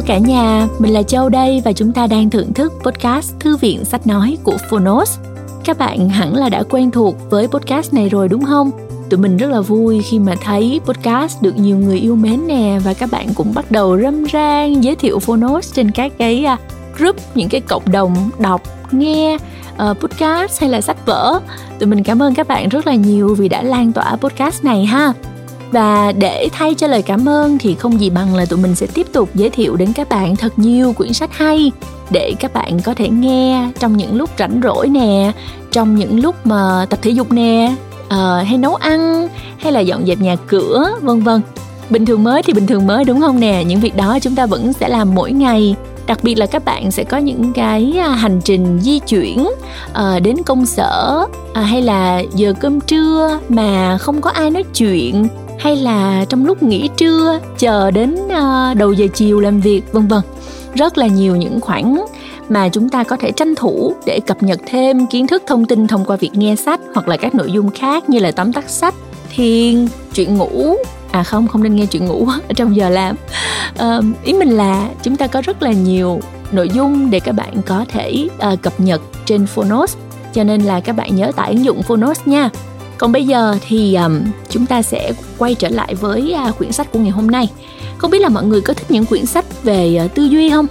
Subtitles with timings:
[0.00, 3.56] Hello cả nhà, mình là Châu đây và chúng ta đang thưởng thức podcast Thư
[3.56, 5.18] viện sách nói của Phonos.
[5.64, 8.70] Các bạn hẳn là đã quen thuộc với podcast này rồi đúng không?
[9.10, 12.78] Tụi mình rất là vui khi mà thấy podcast được nhiều người yêu mến nè
[12.84, 16.56] và các bạn cũng bắt đầu râm ran giới thiệu Phonos trên các cái à,
[16.98, 19.38] group, những cái cộng đồng đọc, nghe
[19.90, 21.40] uh, podcast hay là sách vở.
[21.78, 24.84] Tụi mình cảm ơn các bạn rất là nhiều vì đã lan tỏa podcast này
[24.84, 25.12] ha
[25.72, 28.86] và để thay cho lời cảm ơn thì không gì bằng là tụi mình sẽ
[28.86, 31.72] tiếp tục giới thiệu đến các bạn thật nhiều quyển sách hay
[32.10, 35.32] để các bạn có thể nghe trong những lúc rảnh rỗi nè
[35.72, 37.74] trong những lúc mà tập thể dục nè
[38.06, 41.40] uh, hay nấu ăn hay là dọn dẹp nhà cửa vân vân.
[41.90, 43.64] Bình thường mới thì bình thường mới đúng không nè?
[43.66, 45.74] Những việc đó chúng ta vẫn sẽ làm mỗi ngày.
[46.06, 49.48] Đặc biệt là các bạn sẽ có những cái à, hành trình di chuyển
[49.90, 54.64] uh, đến công sở uh, hay là giờ cơm trưa mà không có ai nói
[54.74, 55.28] chuyện
[55.60, 60.08] hay là trong lúc nghỉ trưa chờ đến uh, đầu giờ chiều làm việc vân
[60.08, 60.20] vân.
[60.74, 62.04] Rất là nhiều những khoảng
[62.48, 65.86] mà chúng ta có thể tranh thủ để cập nhật thêm kiến thức thông tin
[65.86, 68.70] thông qua việc nghe sách hoặc là các nội dung khác như là tóm tắt
[68.70, 68.94] sách
[69.34, 70.76] thiền chuyện ngủ.
[71.10, 73.16] À không không nên nghe chuyện ngủ ở trong giờ làm.
[73.78, 76.20] À, ý mình là chúng ta có rất là nhiều
[76.52, 79.96] nội dung để các bạn có thể uh, cập nhật trên phonos
[80.32, 82.50] cho nên là các bạn nhớ tải ứng dụng phonos nha
[83.00, 86.92] còn bây giờ thì um, chúng ta sẽ quay trở lại với uh, quyển sách
[86.92, 87.48] của ngày hôm nay.
[87.98, 90.66] Không biết là mọi người có thích những quyển sách về uh, tư duy không?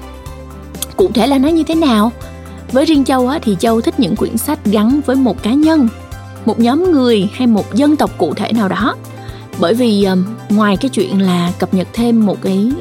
[0.95, 2.11] Cụ thể là nó như thế nào?
[2.72, 5.88] Với riêng châu á, thì châu thích những quyển sách gắn với một cá nhân
[6.45, 8.95] một nhóm người hay một dân tộc cụ thể nào đó.
[9.59, 12.72] Bởi vì um, ngoài cái chuyện là cập nhật thêm một cái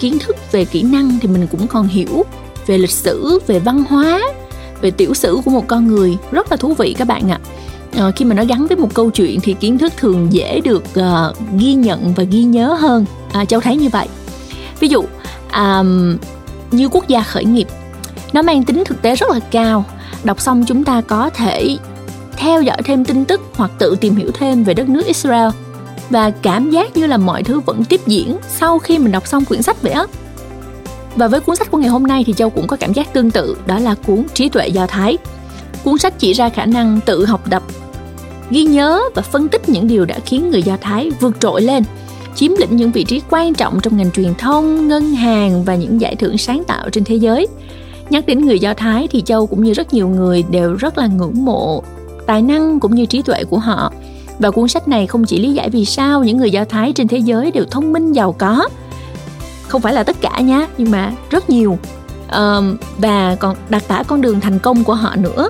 [0.00, 2.24] kiến thức về kỹ năng thì mình cũng còn hiểu
[2.66, 4.20] về lịch sử về văn hóa
[4.80, 6.16] về tiểu sử của một con người.
[6.30, 7.40] Rất là thú vị các bạn ạ.
[7.44, 10.60] à, Ờ, khi mà nó gắn với một câu chuyện thì kiến thức thường dễ
[10.60, 13.04] được uh, ghi nhận và ghi nhớ hơn.
[13.32, 14.08] À, châu thấy như vậy.
[14.80, 15.04] Ví dụ
[15.54, 16.16] um,
[16.70, 17.68] như quốc gia khởi nghiệp
[18.32, 19.84] nó mang tính thực tế rất là cao.
[20.24, 21.76] Đọc xong chúng ta có thể
[22.36, 25.48] theo dõi thêm tin tức hoặc tự tìm hiểu thêm về đất nước Israel.
[26.10, 29.44] Và cảm giác như là mọi thứ vẫn tiếp diễn sau khi mình đọc xong
[29.44, 30.04] quyển sách vậy á.
[31.16, 33.30] Và với cuốn sách của ngày hôm nay thì châu cũng có cảm giác tương
[33.30, 35.18] tự đó là cuốn trí tuệ do thái
[35.84, 37.62] cuốn sách chỉ ra khả năng tự học tập
[38.50, 41.82] ghi nhớ và phân tích những điều đã khiến người do thái vượt trội lên
[42.38, 46.00] chiếm lĩnh những vị trí quan trọng trong ngành truyền thông ngân hàng và những
[46.00, 47.46] giải thưởng sáng tạo trên thế giới.
[48.10, 51.06] Nhắc đến người do thái thì châu cũng như rất nhiều người đều rất là
[51.06, 51.82] ngưỡng mộ
[52.26, 53.92] tài năng cũng như trí tuệ của họ.
[54.38, 57.08] Và cuốn sách này không chỉ lý giải vì sao những người do thái trên
[57.08, 58.68] thế giới đều thông minh giàu có
[59.68, 61.78] không phải là tất cả nhá nhưng mà rất nhiều.
[62.32, 65.48] Um, và còn đặc tả con đường thành công của họ nữa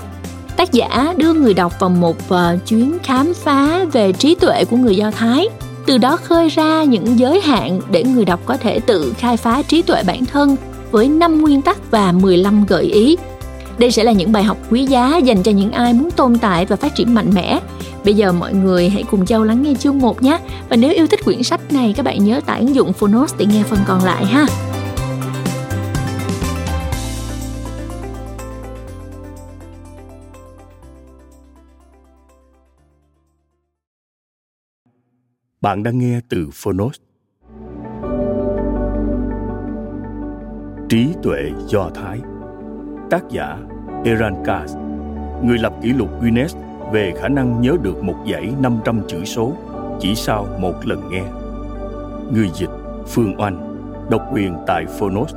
[0.59, 4.77] tác giả đưa người đọc vào một uh, chuyến khám phá về trí tuệ của
[4.77, 5.49] người do thái
[5.87, 9.63] từ đó khơi ra những giới hạn để người đọc có thể tự khai phá
[9.63, 10.57] trí tuệ bản thân
[10.91, 13.17] với 5 nguyên tắc và 15 gợi ý.
[13.79, 16.67] Đây sẽ là những bài học quý giá dành cho những ai muốn tồn tại
[16.67, 17.61] và phát triển mạnh mẽ.
[18.05, 20.39] Bây giờ mọi người hãy cùng Châu lắng nghe chương 1 nhé.
[20.69, 23.47] Và nếu yêu thích quyển sách này các bạn nhớ tải ứng dụng Phonos để
[23.47, 24.47] nghe phần còn lại ha.
[35.69, 36.95] Bạn đang nghe từ Phonos.
[40.89, 42.21] Trí tuệ do Thái
[43.11, 43.59] Tác giả
[44.05, 44.77] Eran Kass
[45.45, 46.57] Người lập kỷ lục Guinness
[46.93, 49.53] về khả năng nhớ được một dãy 500 chữ số,
[50.01, 51.23] chỉ sau một lần nghe.
[52.33, 52.71] Người dịch
[53.07, 53.77] Phương Oanh,
[54.11, 55.35] Độc quyền tại Phonos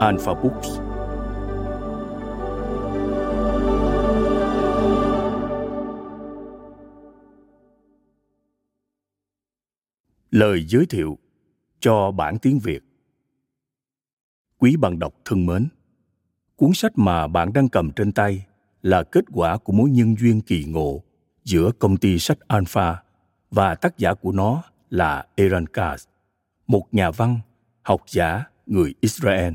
[0.00, 0.80] Alpha Books
[10.30, 11.18] Lời giới thiệu
[11.80, 12.82] cho bản tiếng Việt
[14.58, 15.68] Quý bạn đọc thân mến,
[16.56, 18.46] cuốn sách mà bạn đang cầm trên tay
[18.82, 21.02] là kết quả của mối nhân duyên kỳ ngộ
[21.44, 23.02] giữa công ty sách Alpha
[23.50, 26.06] và tác giả của nó là Eran Katz,
[26.66, 27.40] một nhà văn,
[27.82, 29.52] học giả người Israel,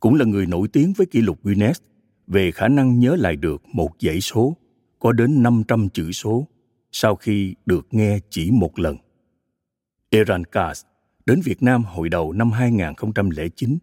[0.00, 1.82] cũng là người nổi tiếng với kỷ lục Guinness
[2.26, 4.56] về khả năng nhớ lại được một dãy số
[4.98, 6.46] có đến 500 chữ số
[6.92, 8.96] sau khi được nghe chỉ một lần.
[10.10, 10.82] Eran Katz
[11.26, 13.78] đến Việt Nam hồi đầu năm 2009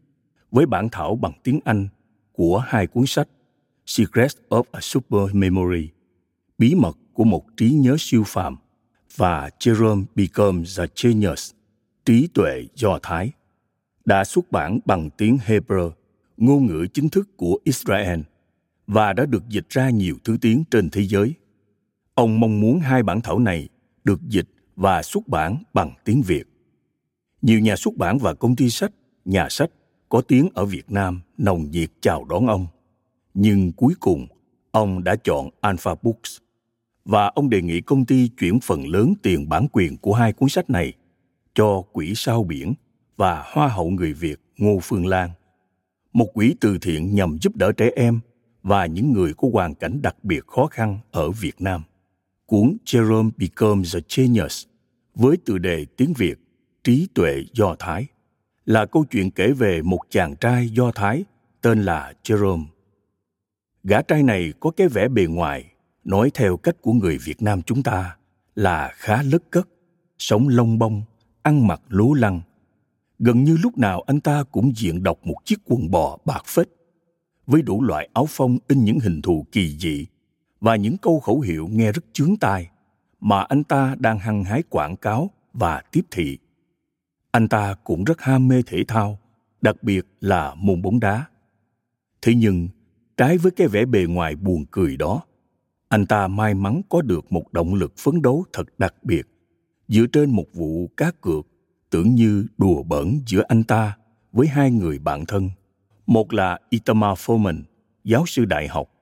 [0.52, 1.88] với bản thảo bằng tiếng Anh
[2.32, 3.28] của hai cuốn sách
[3.86, 5.90] Secrets of a Super Memory,
[6.58, 8.58] Bí mật của một trí nhớ siêu phàm
[9.16, 11.52] và Jerome Becomes a Genius,
[12.06, 13.32] Trí tuệ do Thái,
[14.06, 15.92] đã xuất bản bằng tiếng Hebrew,
[16.38, 18.20] ngôn ngữ chính thức của Israel,
[18.88, 21.34] và đã được dịch ra nhiều thứ tiếng trên thế giới.
[22.14, 23.70] Ông mong muốn hai bản thảo này
[24.04, 26.44] được dịch và xuất bản bằng tiếng Việt.
[27.42, 28.92] Nhiều nhà xuất bản và công ty sách,
[29.26, 29.70] nhà sách
[30.10, 32.68] có tiếng ở Việt Nam nồng nhiệt chào đón ông.
[33.34, 34.28] Nhưng cuối cùng,
[34.72, 36.38] ông đã chọn Alpha Books
[37.06, 40.50] và ông đề nghị công ty chuyển phần lớn tiền bản quyền của hai cuốn
[40.50, 40.94] sách này
[41.54, 42.74] cho Quỹ Sao Biển
[43.18, 45.30] và Hoa hậu người Việt Ngô Phương Lan,
[46.14, 48.20] một quỹ từ thiện nhằm giúp đỡ trẻ em
[48.64, 51.84] và những người có hoàn cảnh đặc biệt khó khăn ở Việt Nam.
[52.46, 54.66] Cuốn Jerome Becomes a Genius
[55.16, 56.36] với tựa đề tiếng Việt
[56.84, 58.08] Trí tuệ Do Thái
[58.66, 61.24] là câu chuyện kể về một chàng trai Do Thái
[61.62, 62.66] tên là Jerome.
[63.84, 65.66] Gã trai này có cái vẻ bề ngoài,
[66.04, 68.18] nói theo cách của người Việt Nam chúng ta
[68.56, 69.68] là khá lất cất,
[70.18, 71.02] sống lông bông,
[71.42, 72.42] ăn mặc lố lăng.
[73.20, 76.70] Gần như lúc nào anh ta cũng diện đọc một chiếc quần bò bạc phết,
[77.48, 80.08] với đủ loại áo phông in những hình thù kỳ dị
[80.66, 82.70] và những câu khẩu hiệu nghe rất chướng tai
[83.20, 86.38] mà anh ta đang hăng hái quảng cáo và tiếp thị.
[87.32, 89.20] Anh ta cũng rất ham mê thể thao,
[89.62, 91.26] đặc biệt là môn bóng đá.
[92.22, 92.68] Thế nhưng,
[93.18, 95.22] trái với cái vẻ bề ngoài buồn cười đó,
[95.90, 99.28] anh ta may mắn có được một động lực phấn đấu thật đặc biệt
[99.88, 101.48] dựa trên một vụ cá cược
[101.90, 103.98] tưởng như đùa bỡn giữa anh ta
[104.32, 105.50] với hai người bạn thân.
[106.08, 107.62] Một là Itamar Foreman,
[108.04, 108.95] giáo sư đại học,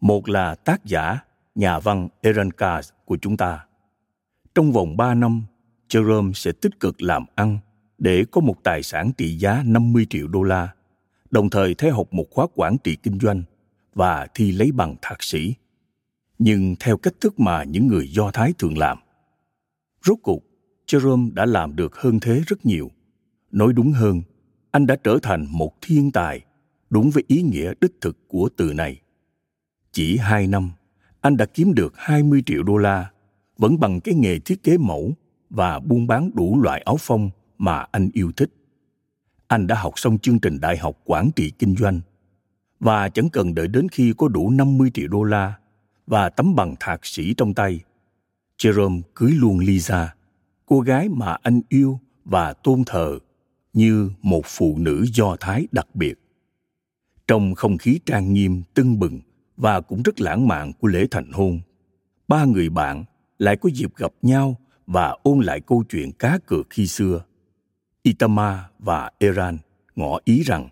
[0.00, 1.18] một là tác giả,
[1.54, 3.66] nhà văn Aaron Carr của chúng ta.
[4.54, 5.44] Trong vòng ba năm,
[5.88, 7.58] Jerome sẽ tích cực làm ăn
[7.98, 10.68] để có một tài sản trị giá 50 triệu đô la,
[11.30, 13.42] đồng thời theo học một khóa quản trị kinh doanh
[13.94, 15.54] và thi lấy bằng thạc sĩ.
[16.38, 18.98] Nhưng theo cách thức mà những người Do Thái thường làm.
[20.04, 20.44] Rốt cuộc,
[20.86, 22.90] Jerome đã làm được hơn thế rất nhiều.
[23.50, 24.22] Nói đúng hơn,
[24.70, 26.40] anh đã trở thành một thiên tài,
[26.90, 29.00] đúng với ý nghĩa đích thực của từ này.
[29.96, 30.70] Chỉ hai năm,
[31.20, 33.10] anh đã kiếm được 20 triệu đô la,
[33.58, 35.12] vẫn bằng cái nghề thiết kế mẫu
[35.50, 38.50] và buôn bán đủ loại áo phông mà anh yêu thích.
[39.46, 42.00] Anh đã học xong chương trình đại học quản trị kinh doanh
[42.80, 45.54] và chẳng cần đợi đến khi có đủ 50 triệu đô la
[46.06, 47.80] và tấm bằng thạc sĩ trong tay.
[48.58, 50.14] Jerome cưới luôn Lisa,
[50.66, 53.18] cô gái mà anh yêu và tôn thờ
[53.72, 56.14] như một phụ nữ do thái đặc biệt.
[57.28, 59.20] Trong không khí trang nghiêm, tưng bừng
[59.56, 61.60] và cũng rất lãng mạn của lễ thành hôn,
[62.28, 63.04] ba người bạn
[63.38, 64.56] lại có dịp gặp nhau
[64.86, 67.24] và ôn lại câu chuyện cá cược khi xưa.
[68.02, 69.58] Itama và eran
[69.96, 70.68] ngỏ ý rằng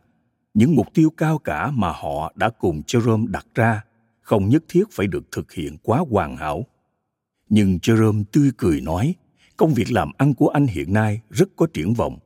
[0.54, 3.84] những mục tiêu cao cả mà họ đã cùng Jerome đặt ra
[4.20, 6.66] không nhất thiết phải được thực hiện quá hoàn hảo.
[7.48, 9.14] Nhưng Jerome tươi cười nói,
[9.56, 12.18] công việc làm ăn của anh hiện nay rất có triển vọng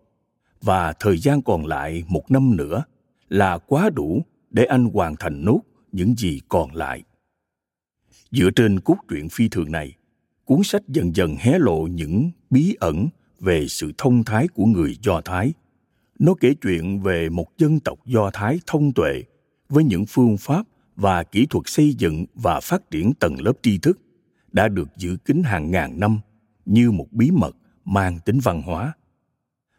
[0.63, 2.85] và thời gian còn lại một năm nữa
[3.29, 5.61] là quá đủ để anh hoàn thành nốt
[5.93, 7.03] những gì còn lại.
[8.31, 9.95] Dựa trên cốt truyện phi thường này,
[10.45, 13.09] cuốn sách dần dần hé lộ những bí ẩn
[13.41, 15.53] về sự thông thái của người Do Thái.
[16.19, 19.23] Nó kể chuyện về một dân tộc Do Thái thông tuệ
[19.69, 23.79] với những phương pháp và kỹ thuật xây dựng và phát triển tầng lớp tri
[23.79, 23.99] thức
[24.53, 26.21] đã được giữ kín hàng ngàn năm
[26.65, 28.93] như một bí mật mang tính văn hóa.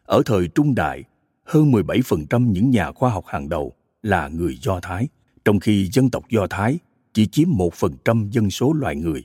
[0.02, 1.04] Ở thời Trung Đại,
[1.44, 3.72] hơn 17% những nhà khoa học hàng đầu
[4.02, 5.08] là người Do Thái,
[5.44, 6.78] trong khi dân tộc Do Thái
[7.12, 9.24] chỉ chiếm một phần trăm dân số loài người.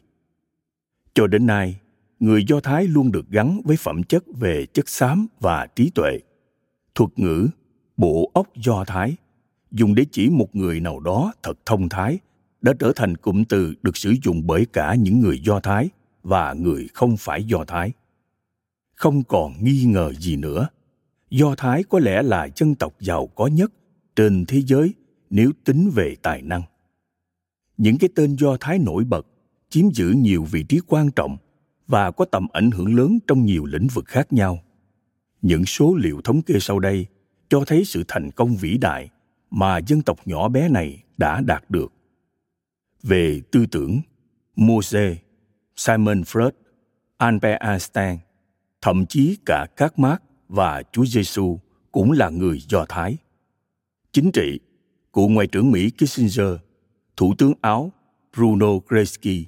[1.14, 1.80] Cho đến nay,
[2.20, 6.20] người Do Thái luôn được gắn với phẩm chất về chất xám và trí tuệ.
[6.96, 7.48] Thuật ngữ
[7.98, 9.16] bộ óc Do Thái
[9.72, 12.20] dùng để chỉ một người nào đó thật thông thái
[12.62, 15.90] đã trở thành cụm từ được sử dụng bởi cả những người Do Thái
[16.24, 17.92] và người không phải Do Thái.
[18.96, 20.70] Không còn nghi ngờ gì nữa,
[21.30, 23.72] Do Thái có lẽ là dân tộc giàu có nhất
[24.16, 24.94] trên thế giới
[25.36, 26.62] nếu tính về tài năng.
[27.78, 29.28] Những cái tên Do Thái nổi bật
[29.70, 31.38] chiếm giữ nhiều vị trí quan trọng
[31.88, 34.64] và có tầm ảnh hưởng lớn trong nhiều lĩnh vực khác nhau.
[35.42, 37.06] Những số liệu thống kê sau đây
[37.50, 39.10] cho thấy sự thành công vĩ đại
[39.52, 41.94] mà dân tộc nhỏ bé này đã đạt được.
[43.04, 44.02] Về tư tưởng,
[44.56, 45.18] Mose,
[45.76, 46.52] Simon Freud,
[47.18, 48.18] Albert Einstein,
[48.82, 51.60] thậm chí cả các Mark và Chúa Giêsu
[51.92, 53.18] cũng là người Do Thái.
[54.12, 54.60] Chính trị,
[55.16, 56.58] cựu ngoại trưởng Mỹ Kissinger,
[57.18, 57.92] Thủ tướng Áo
[58.34, 59.46] Bruno Kreisky,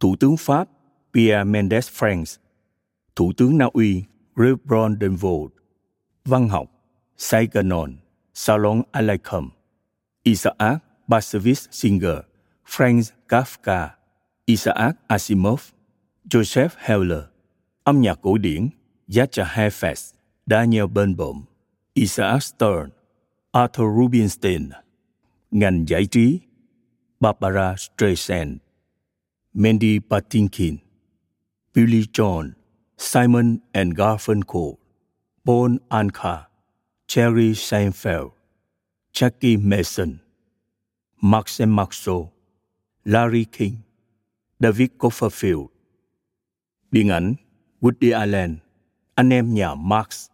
[0.00, 0.68] Thủ tướng Pháp
[1.14, 2.36] Pierre Mendes France,
[3.16, 4.02] Thủ tướng Na Uy
[4.36, 5.48] Rebron Denvold,
[6.24, 6.70] văn học
[7.16, 7.96] Saigonon,
[8.34, 9.48] Salon Aleikum,
[10.24, 10.78] Isaac
[11.08, 12.18] Bashevis Singer,
[12.66, 13.88] Franz Kafka,
[14.46, 15.72] Isaac Asimov,
[16.30, 17.22] Joseph Heller,
[17.84, 18.68] âm nhạc cổ điển
[19.08, 20.12] Yacha Heifetz,
[20.46, 21.42] Daniel Barenboim,
[21.94, 22.90] Isaac Stern,
[23.52, 24.70] Arthur Rubinstein,
[25.52, 26.40] ngành giải trí
[27.20, 28.56] Barbara Streisand,
[29.54, 30.76] Mandy Patinkin,
[31.74, 32.52] Billy John,
[32.98, 34.76] Simon and Garfunkel,
[35.44, 36.46] Paul Anka,
[37.06, 38.30] Jerry Seinfeld,
[39.12, 40.18] Jackie Mason,
[41.20, 42.32] Max Maxwell,
[43.04, 43.76] Larry King,
[44.58, 45.66] David Copperfield.
[46.90, 47.34] Điện ảnh
[47.80, 48.56] Woody Allen,
[49.14, 50.26] anh em nhà Marx,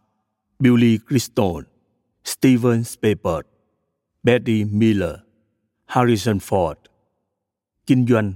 [0.59, 1.63] Billy Crystal,
[2.23, 3.45] Steven Spielberg,
[4.23, 5.15] Betty Miller,
[5.85, 6.75] Harrison Ford.
[7.87, 8.33] Kinh doanh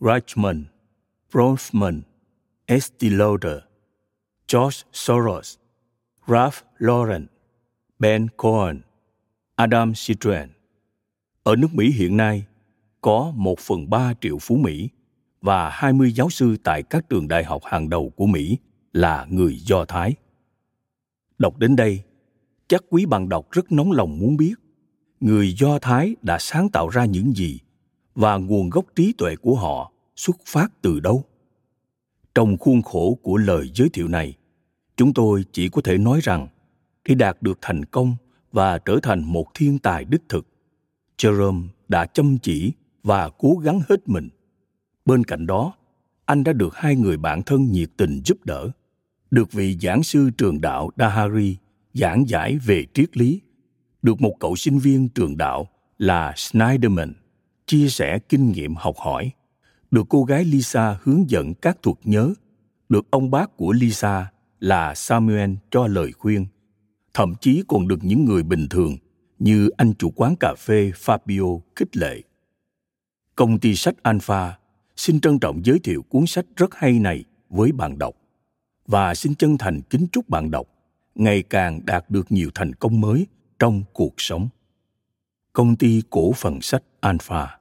[0.00, 0.64] Reichman,
[1.32, 2.00] Bronfman,
[2.66, 3.58] Estee Lauder,
[4.48, 5.56] George Soros,
[6.26, 7.26] Ralph Lauren,
[7.98, 8.80] Ben Cohen,
[9.54, 10.48] Adam Citroen.
[11.42, 12.46] Ở nước Mỹ hiện nay,
[13.00, 14.88] có 1 phần 3 triệu phú Mỹ
[15.40, 18.58] và 20 giáo sư tại các trường đại học hàng đầu của Mỹ
[18.92, 20.14] là người Do Thái.
[21.38, 22.02] Đọc đến đây,
[22.68, 24.54] chắc quý bạn đọc rất nóng lòng muốn biết
[25.20, 27.60] người Do Thái đã sáng tạo ra những gì
[28.14, 31.24] và nguồn gốc trí tuệ của họ xuất phát từ đâu.
[32.34, 34.36] Trong khuôn khổ của lời giới thiệu này,
[34.96, 36.48] chúng tôi chỉ có thể nói rằng
[37.08, 38.16] để đạt được thành công
[38.52, 40.46] và trở thành một thiên tài đích thực,
[41.18, 42.72] Jerome đã chăm chỉ
[43.02, 44.28] và cố gắng hết mình.
[45.04, 45.72] Bên cạnh đó,
[46.24, 48.70] anh đã được hai người bạn thân nhiệt tình giúp đỡ,
[49.30, 51.56] được vị giảng sư trường đạo Dahari
[51.94, 53.40] giảng giải về triết lý,
[54.02, 57.12] được một cậu sinh viên trường đạo là Schneiderman
[57.66, 59.30] chia sẻ kinh nghiệm học hỏi,
[59.90, 62.34] được cô gái Lisa hướng dẫn các thuật nhớ,
[62.88, 64.26] được ông bác của Lisa
[64.60, 66.46] là Samuel cho lời khuyên,
[67.14, 68.96] thậm chí còn được những người bình thường
[69.38, 72.22] như anh chủ quán cà phê Fabio khích lệ.
[73.36, 74.58] Công ty sách Alpha
[74.96, 78.14] xin trân trọng giới thiệu cuốn sách rất hay này với bạn đọc.
[78.86, 80.66] Và xin chân thành kính chúc bạn đọc
[81.14, 83.26] ngày càng đạt được nhiều thành công mới
[83.58, 84.48] trong cuộc sống.
[85.52, 87.58] Công ty cổ phần sách Alpha.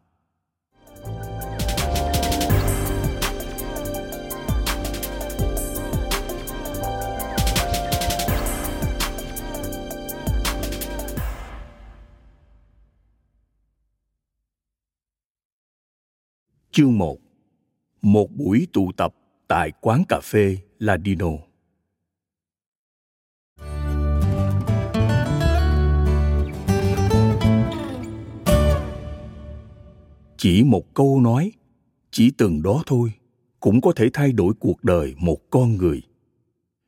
[16.71, 17.17] Chương 1
[18.01, 19.15] Một buổi tụ tập
[19.47, 21.46] tại quán cà phê Ladino
[30.37, 31.51] Chỉ một câu nói,
[32.11, 33.11] chỉ từng đó thôi,
[33.59, 36.01] cũng có thể thay đổi cuộc đời một con người.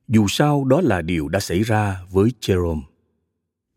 [0.07, 2.81] Dù sao đó là điều đã xảy ra với Jerome.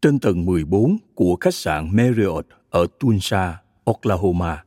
[0.02, 4.64] Trên tầng 14 của khách sạn Marriott ở Tulsa, Oklahoma,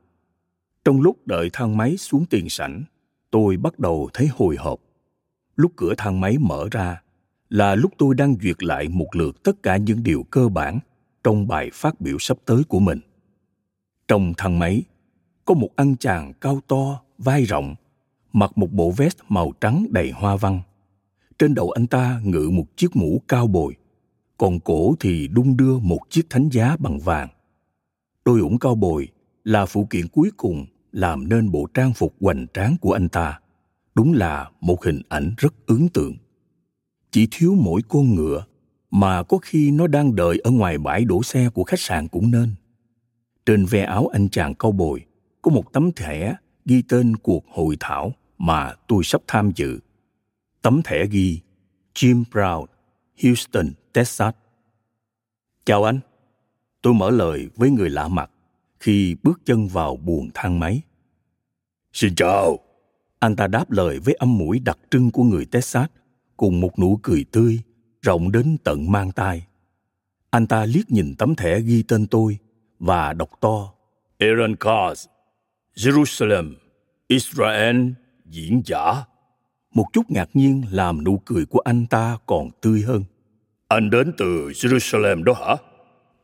[0.86, 2.84] trong lúc đợi thang máy xuống tiền sảnh,
[3.32, 4.80] tôi bắt đầu thấy hồi hộp.
[5.56, 7.02] Lúc cửa thang máy mở ra
[7.50, 10.80] là lúc tôi đang duyệt lại một lượt tất cả những điều cơ bản
[11.24, 13.00] trong bài phát biểu sắp tới của mình.
[14.08, 14.84] Trong thang máy,
[15.46, 17.76] có một anh chàng cao to, vai rộng,
[18.34, 20.60] mặc một bộ vest màu trắng đầy hoa văn.
[21.40, 23.76] Trên đầu anh ta ngự một chiếc mũ cao bồi,
[24.38, 27.30] còn cổ thì đung đưa một chiếc thánh giá bằng vàng.
[28.26, 29.08] Đôi ủng cao bồi
[29.44, 33.40] là phụ kiện cuối cùng làm nên bộ trang phục hoành tráng của anh ta
[33.96, 36.16] đúng là một hình ảnh rất ấn tượng
[37.12, 38.46] chỉ thiếu mỗi con ngựa
[38.92, 42.32] mà có khi nó đang đợi ở ngoài bãi đổ xe của khách sạn cũng
[42.32, 42.56] nên
[43.46, 45.06] trên ve áo anh chàng cao bồi
[45.46, 46.36] có một tấm thẻ
[46.66, 49.80] ghi tên cuộc hội thảo mà tôi sắp tham dự
[50.62, 51.40] tấm thẻ ghi
[51.96, 52.66] Jim Brown,
[53.24, 54.34] Houston, Texas.
[55.66, 56.00] Chào anh.
[56.82, 58.32] Tôi mở lời với người lạ mặt
[58.80, 60.82] khi bước chân vào buồng thang máy.
[61.94, 62.60] Xin chào.
[63.20, 65.90] Anh ta đáp lời với âm mũi đặc trưng của người Texas
[66.38, 67.60] cùng một nụ cười tươi,
[68.02, 69.48] rộng đến tận mang tai.
[70.30, 72.38] Anh ta liếc nhìn tấm thẻ ghi tên tôi
[72.80, 73.74] và đọc to.
[74.20, 75.08] Aaron Cars,
[75.76, 76.54] Jerusalem,
[77.08, 77.90] Israel,
[78.26, 79.04] diễn giả.
[79.74, 83.04] Một chút ngạc nhiên làm nụ cười của anh ta còn tươi hơn.
[83.68, 85.56] Anh đến từ Jerusalem đó hả?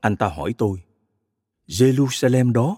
[0.01, 0.77] Anh ta hỏi tôi.
[1.67, 2.77] Jerusalem đó,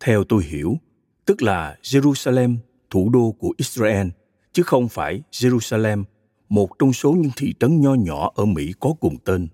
[0.00, 0.76] theo tôi hiểu,
[1.24, 2.56] tức là Jerusalem,
[2.90, 4.08] thủ đô của Israel,
[4.52, 6.04] chứ không phải Jerusalem,
[6.48, 9.48] một trong số những thị trấn nho nhỏ ở Mỹ có cùng tên.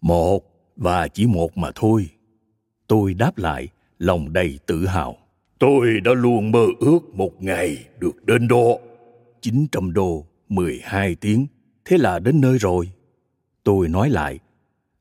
[0.00, 0.44] Một
[0.76, 2.08] và chỉ một mà thôi.
[2.86, 3.68] Tôi đáp lại,
[3.98, 5.25] lòng đầy tự hào.
[5.58, 8.76] Tôi đã luôn mơ ước một ngày được đến đó.
[9.40, 11.46] 900 đô, 12 tiếng,
[11.84, 12.90] thế là đến nơi rồi.
[13.64, 14.38] Tôi nói lại,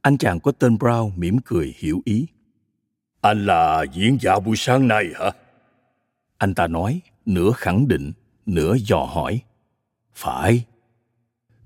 [0.02, 2.28] anh chàng có tên Brown mỉm cười hiểu ý.
[3.22, 5.32] Anh là diễn giả buổi sáng nay hả?
[6.38, 8.12] Anh ta nói, nửa khẳng định,
[8.46, 9.42] nửa dò hỏi.
[10.16, 10.66] Phải.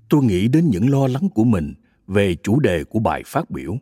[0.08, 1.74] Tôi nghĩ đến những lo lắng của mình
[2.06, 3.76] về chủ đề của bài phát biểu.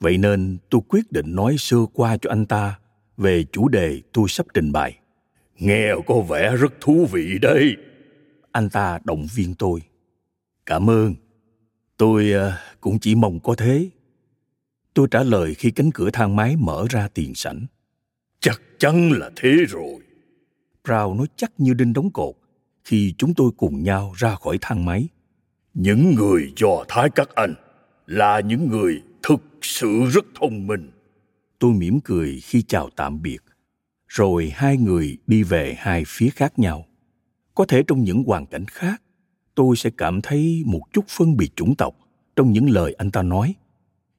[0.00, 2.78] Vậy nên tôi quyết định nói sơ qua cho anh ta
[3.16, 4.98] về chủ đề tôi sắp trình bày.
[5.58, 7.76] Nghe có vẻ rất thú vị đấy.
[8.52, 9.80] Anh ta động viên tôi.
[10.66, 11.14] Cảm ơn.
[11.96, 13.90] Tôi ờ, cũng chỉ mong có thế
[14.96, 17.66] Tôi trả lời khi cánh cửa thang máy mở ra tiền sảnh.
[18.40, 20.00] Chắc chắn là thế rồi.
[20.84, 22.34] Brown nói chắc như đinh đóng cột
[22.84, 25.08] khi chúng tôi cùng nhau ra khỏi thang máy.
[25.74, 27.54] Những người Do Thái các anh
[28.06, 30.90] là những người thực sự rất thông minh.
[31.58, 33.38] Tôi mỉm cười khi chào tạm biệt.
[34.08, 36.86] Rồi hai người đi về hai phía khác nhau.
[37.54, 39.02] Có thể trong những hoàn cảnh khác,
[39.54, 41.96] tôi sẽ cảm thấy một chút phân biệt chủng tộc
[42.36, 43.54] trong những lời anh ta nói.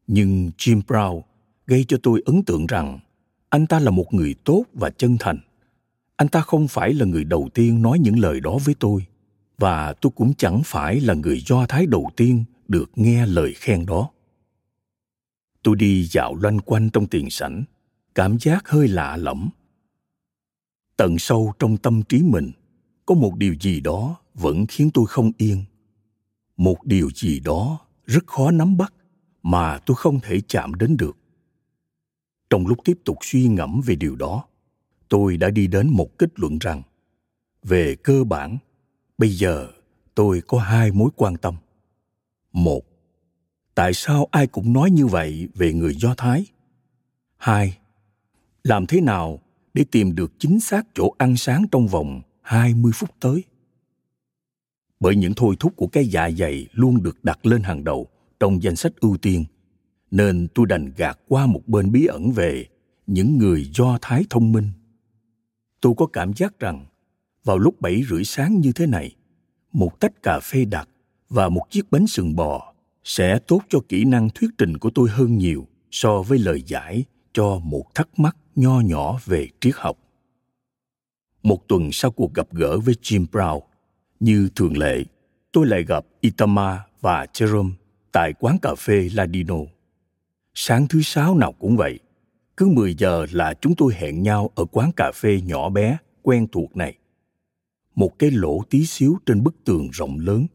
[0.08, 1.22] Nhưng Jim Brown
[1.68, 3.00] gây cho tôi ấn tượng rằng
[3.50, 5.40] anh ta là một người tốt và chân thành.
[6.16, 9.06] Anh ta không phải là người đầu tiên nói những lời đó với tôi
[9.58, 13.86] và tôi cũng chẳng phải là người do thái đầu tiên được nghe lời khen
[13.86, 14.10] đó
[15.64, 17.64] tôi đi dạo loanh quanh trong tiền sảnh,
[18.16, 19.50] cảm giác hơi lạ lẫm.
[20.98, 22.52] Tận sâu trong tâm trí mình,
[23.06, 25.64] có một điều gì đó vẫn khiến tôi không yên.
[26.58, 28.94] Một điều gì đó rất khó nắm bắt
[29.44, 31.18] mà tôi không thể chạm đến được.
[32.50, 34.46] Trong lúc tiếp tục suy ngẫm về điều đó,
[35.10, 36.82] tôi đã đi đến một kết luận rằng,
[37.64, 38.58] về cơ bản,
[39.18, 39.68] bây giờ
[40.16, 41.56] tôi có hai mối quan tâm.
[42.52, 42.82] Một
[43.78, 46.46] tại sao ai cũng nói như vậy về người do thái
[47.38, 47.78] hai
[48.64, 49.40] làm thế nào
[49.74, 53.44] để tìm được chính xác chỗ ăn sáng trong vòng 20 phút tới.
[55.00, 58.08] Bởi những thôi thúc của cái dạ dày luôn được đặt lên hàng đầu
[58.40, 59.46] trong danh sách ưu tiên,
[60.12, 62.66] nên tôi đành gạt qua một bên bí ẩn về
[63.08, 64.70] những người do thái thông minh.
[65.82, 66.86] Tôi có cảm giác rằng
[67.44, 69.16] vào lúc bảy rưỡi sáng như thế này,
[69.74, 70.90] một tách cà phê đặc
[71.30, 72.74] và một chiếc bánh sừng bò
[73.08, 77.04] sẽ tốt cho kỹ năng thuyết trình của tôi hơn nhiều so với lời giải
[77.34, 79.98] cho một thắc mắc nho nhỏ về triết học.
[81.44, 83.60] Một tuần sau cuộc gặp gỡ với Jim Brown,
[84.20, 85.04] như thường lệ,
[85.52, 87.72] tôi lại gặp Itama và Jerome
[88.12, 89.58] tại quán cà phê Ladino.
[90.54, 92.00] Sáng thứ sáu nào cũng vậy,
[92.58, 96.48] cứ 10 giờ là chúng tôi hẹn nhau ở quán cà phê nhỏ bé quen
[96.52, 96.98] thuộc này.
[97.96, 100.48] Một cái lỗ tí xíu trên bức tường rộng lớn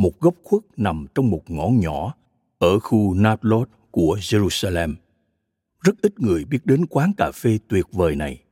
[0.00, 2.14] một góc khuất nằm trong một ngõ nhỏ
[2.58, 4.94] ở khu Nablot của Jerusalem.
[5.80, 8.42] Rất ít người biết đến quán cà phê tuyệt vời này.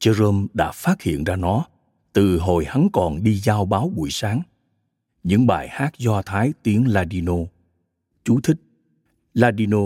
[0.00, 1.66] Jerome đã phát hiện ra nó
[2.12, 4.40] từ hồi hắn còn đi giao báo buổi sáng.
[5.22, 7.36] Những bài hát do Thái tiếng Ladino.
[8.24, 8.60] Chú thích
[9.34, 9.82] Ladino,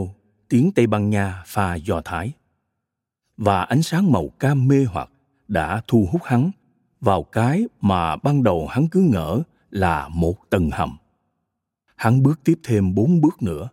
[0.49, 2.33] tiếng Tây Ban Nha pha do Thái.
[3.37, 5.11] Và ánh sáng màu cam mê hoặc
[5.49, 6.51] đã thu hút hắn
[7.01, 10.97] vào cái mà ban đầu hắn cứ ngỡ là một tầng hầm.
[11.97, 13.69] Hắn bước tiếp thêm bốn bước nữa.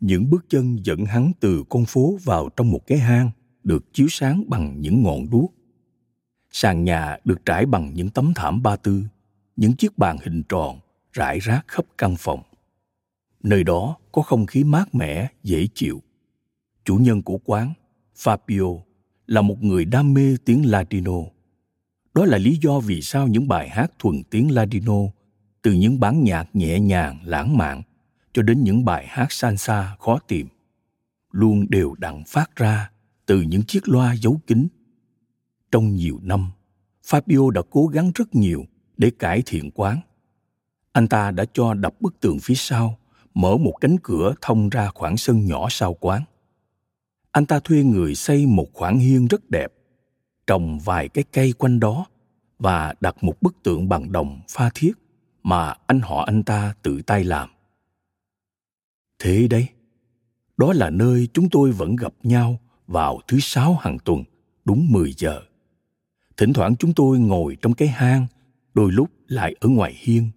[0.00, 3.30] Những bước chân dẫn hắn từ con phố vào trong một cái hang
[3.64, 5.54] được chiếu sáng bằng những ngọn đuốc.
[6.50, 9.04] Sàn nhà được trải bằng những tấm thảm ba tư,
[9.56, 10.80] những chiếc bàn hình tròn
[11.12, 12.42] rải rác khắp căn phòng.
[13.42, 16.02] Nơi đó có không khí mát mẻ, dễ chịu.
[16.84, 17.72] Chủ nhân của quán,
[18.16, 18.80] Fabio,
[19.26, 21.18] là một người đam mê tiếng Latino.
[22.14, 24.94] Đó là lý do vì sao những bài hát thuần tiếng Latino
[25.68, 27.82] từ những bản nhạc nhẹ nhàng, lãng mạn,
[28.32, 30.48] cho đến những bài hát salsa khó tìm,
[31.30, 32.90] luôn đều đặn phát ra
[33.26, 34.68] từ những chiếc loa giấu kín.
[35.72, 36.50] Trong nhiều năm,
[37.04, 38.64] fabio đã cố gắng rất nhiều
[38.96, 40.00] để cải thiện quán.
[40.92, 42.98] Anh ta đã cho đập bức tường phía sau,
[43.34, 46.22] mở một cánh cửa thông ra khoảng sân nhỏ sau quán.
[47.32, 49.72] Anh ta thuê người xây một khoảng hiên rất đẹp,
[50.46, 52.06] trồng vài cái cây quanh đó
[52.58, 54.92] và đặt một bức tượng bằng đồng pha thiết
[55.42, 57.48] mà anh họ anh ta tự tay làm.
[59.18, 59.68] Thế đấy,
[60.56, 64.24] đó là nơi chúng tôi vẫn gặp nhau vào thứ sáu hàng tuần,
[64.64, 65.42] đúng 10 giờ.
[66.36, 68.26] Thỉnh thoảng chúng tôi ngồi trong cái hang,
[68.74, 70.30] đôi lúc lại ở ngoài hiên,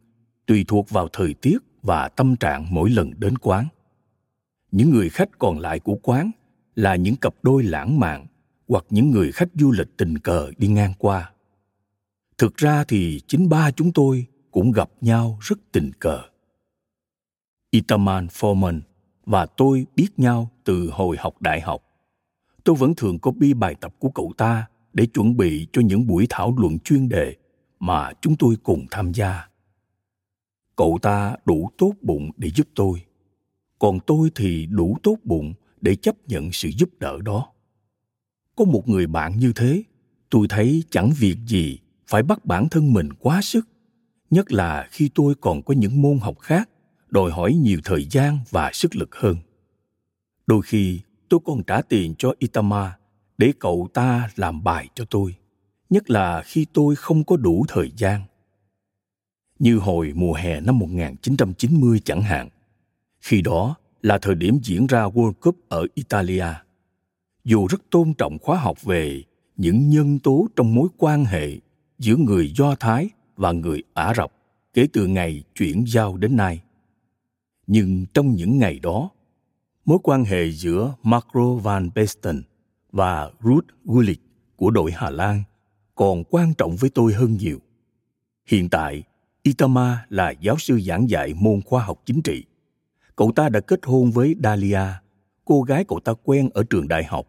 [0.45, 3.67] tùy thuộc vào thời tiết và tâm trạng mỗi lần đến quán.
[4.71, 6.31] Những người khách còn lại của quán
[6.75, 8.25] là những cặp đôi lãng mạn
[8.67, 11.31] hoặc những người khách du lịch tình cờ đi ngang qua.
[12.37, 16.21] Thực ra thì chính ba chúng tôi cũng gặp nhau rất tình cờ.
[17.69, 18.81] Itaman Foreman
[19.25, 21.83] và tôi biết nhau từ hồi học đại học.
[22.63, 26.25] Tôi vẫn thường copy bài tập của cậu ta để chuẩn bị cho những buổi
[26.29, 27.35] thảo luận chuyên đề
[27.79, 29.47] mà chúng tôi cùng tham gia.
[30.75, 33.01] Cậu ta đủ tốt bụng để giúp tôi,
[33.79, 37.51] còn tôi thì đủ tốt bụng để chấp nhận sự giúp đỡ đó.
[38.55, 39.83] Có một người bạn như thế,
[40.29, 43.67] tôi thấy chẳng việc gì phải bắt bản thân mình quá sức
[44.31, 46.69] nhất là khi tôi còn có những môn học khác
[47.09, 49.35] đòi hỏi nhiều thời gian và sức lực hơn
[50.51, 52.97] đôi khi tôi còn trả tiền cho Itama
[53.37, 55.35] để cậu ta làm bài cho tôi,
[55.89, 58.21] nhất là khi tôi không có đủ thời gian.
[59.59, 62.49] Như hồi mùa hè năm 1990 chẳng hạn.
[63.19, 66.47] Khi đó, là thời điểm diễn ra World Cup ở Italia.
[67.43, 69.23] Dù rất tôn trọng khóa học về
[69.57, 71.57] những nhân tố trong mối quan hệ
[71.99, 73.09] giữa người Do Thái
[73.41, 74.31] và người Ả Rập
[74.73, 76.61] kể từ ngày chuyển giao đến nay.
[77.67, 79.09] Nhưng trong những ngày đó,
[79.85, 82.43] mối quan hệ giữa Marco van Basten
[82.91, 84.19] và Ruud Gullit
[84.55, 85.43] của đội Hà Lan
[85.95, 87.59] còn quan trọng với tôi hơn nhiều.
[88.45, 89.03] Hiện tại,
[89.43, 92.43] Itama là giáo sư giảng dạy môn khoa học chính trị.
[93.15, 94.85] Cậu ta đã kết hôn với Dalia,
[95.45, 97.27] cô gái cậu ta quen ở trường đại học,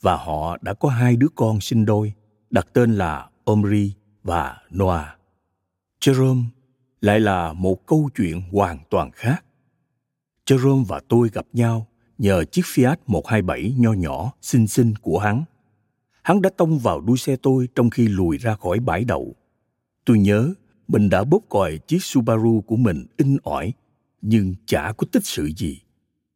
[0.00, 2.12] và họ đã có hai đứa con sinh đôi,
[2.50, 3.92] đặt tên là Omri
[4.22, 5.15] và Noah.
[6.00, 6.42] Jerome
[7.00, 9.44] lại là một câu chuyện hoàn toàn khác.
[10.46, 11.86] Jerome và tôi gặp nhau
[12.18, 15.44] nhờ chiếc Fiat 127 nho nhỏ, xinh xinh của hắn.
[16.22, 19.34] Hắn đã tông vào đuôi xe tôi trong khi lùi ra khỏi bãi đậu.
[20.04, 20.54] Tôi nhớ
[20.88, 23.72] mình đã bóp còi chiếc Subaru của mình in ỏi,
[24.22, 25.80] nhưng chả có tích sự gì.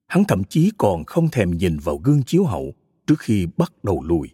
[0.07, 2.75] Hắn thậm chí còn không thèm nhìn vào gương chiếu hậu
[3.07, 4.29] trước khi bắt đầu lùi.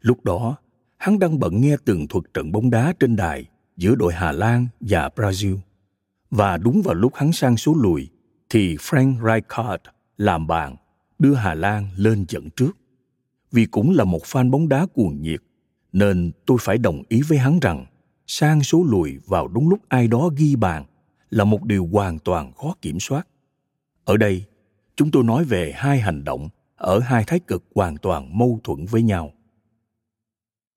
[0.00, 0.56] Lúc đó,
[0.96, 3.44] hắn đang bận nghe tường thuật trận bóng đá trên đài
[3.78, 5.58] giữa đội Hà Lan và Brazil.
[6.30, 8.08] Và đúng vào lúc hắn sang số lùi,
[8.50, 9.78] thì Frank Rijkaard
[10.16, 10.76] làm bàn,
[11.18, 12.72] đưa Hà Lan lên dẫn trước.
[13.52, 15.40] Vì cũng là một fan bóng đá cuồng nhiệt,
[15.92, 17.86] nên tôi phải đồng ý với hắn rằng
[18.26, 20.84] sang số lùi vào đúng lúc ai đó ghi bàn
[21.30, 23.26] là một điều hoàn toàn khó kiểm soát.
[24.04, 24.44] Ở đây,
[24.96, 28.86] chúng tôi nói về hai hành động ở hai thái cực hoàn toàn mâu thuẫn
[28.86, 29.32] với nhau.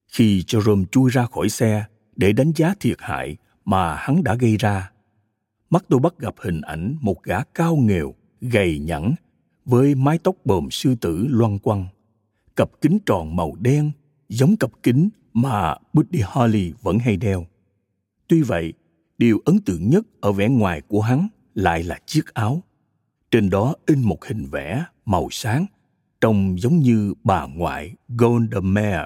[0.07, 1.85] Khi Jerome chui ra khỏi xe
[2.21, 4.91] để đánh giá thiệt hại mà hắn đã gây ra,
[5.69, 9.13] mắt tôi bắt gặp hình ảnh một gã cao nghèo, gầy nhẵn,
[9.65, 11.88] với mái tóc bồm sư tử loăn quăng,
[12.55, 13.91] cặp kính tròn màu đen
[14.29, 17.45] giống cặp kính mà Buddy Holly vẫn hay đeo.
[18.27, 18.73] Tuy vậy,
[19.17, 22.63] điều ấn tượng nhất ở vẻ ngoài của hắn lại là chiếc áo.
[23.31, 25.65] Trên đó in một hình vẽ màu sáng,
[26.21, 29.01] trông giống như bà ngoại Golda Meir,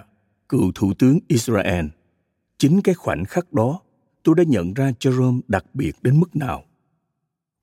[0.50, 1.86] cựu thủ tướng Israel.
[2.58, 3.82] Chính cái khoảnh khắc đó,
[4.24, 6.64] tôi đã nhận ra Jerome đặc biệt đến mức nào.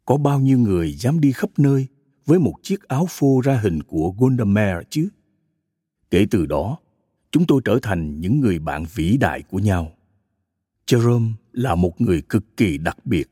[0.07, 1.87] Có bao nhiêu người dám đi khắp nơi
[2.27, 5.09] với một chiếc áo phô ra hình của Golda Meir chứ?
[6.11, 6.79] Kể từ đó,
[7.31, 9.93] chúng tôi trở thành những người bạn vĩ đại của nhau.
[10.87, 13.29] Jerome là một người cực kỳ đặc biệt.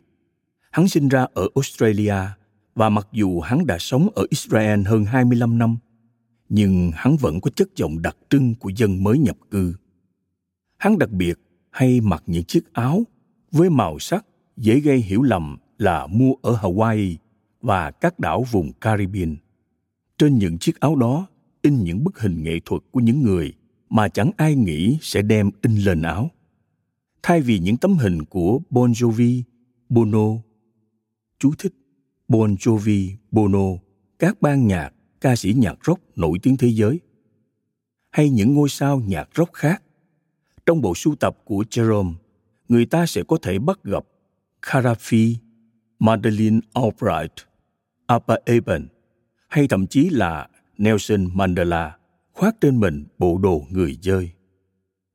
[0.70, 2.16] Hắn sinh ra ở Australia
[2.74, 5.76] và mặc dù hắn đã sống ở Israel hơn 25 năm,
[6.48, 9.74] nhưng hắn vẫn có chất giọng đặc trưng của dân mới nhập cư.
[10.76, 11.34] Hắn đặc biệt
[11.70, 13.04] hay mặc những chiếc áo
[13.52, 17.16] với màu sắc dễ gây hiểu lầm là mua ở Hawaii
[17.60, 19.36] và các đảo vùng Caribbean.
[20.18, 21.26] Trên những chiếc áo đó
[21.62, 23.52] in những bức hình nghệ thuật của những người
[23.88, 26.30] mà chẳng ai nghĩ sẽ đem in lên áo.
[27.22, 29.42] Thay vì những tấm hình của Bon Jovi,
[29.88, 30.26] Bono,
[31.38, 31.74] chú thích
[32.28, 33.66] Bon Jovi, Bono,
[34.18, 37.00] các ban nhạc, ca sĩ nhạc rock nổi tiếng thế giới,
[38.10, 39.82] hay những ngôi sao nhạc rock khác.
[40.66, 42.14] Trong bộ sưu tập của Jerome,
[42.68, 44.04] người ta sẽ có thể bắt gặp
[44.62, 45.34] Carafi,
[45.98, 47.32] Madeleine Albright,
[48.06, 48.88] Abba Eban,
[49.48, 51.96] hay thậm chí là Nelson Mandela
[52.40, 54.30] khoác trên mình bộ đồ người dơi.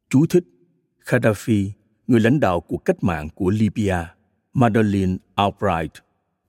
[0.10, 0.43] Chú thích
[1.05, 1.69] Gaddafi,
[2.08, 4.15] người lãnh đạo của cách mạng của Libya,
[4.53, 5.93] Madeleine Albright,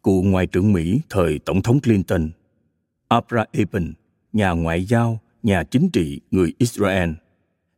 [0.02, 2.30] cựu ngoại trưởng Mỹ thời Tổng thống Clinton,
[3.08, 3.92] Abra Eban,
[4.32, 7.10] nhà ngoại giao, nhà chính trị người Israel,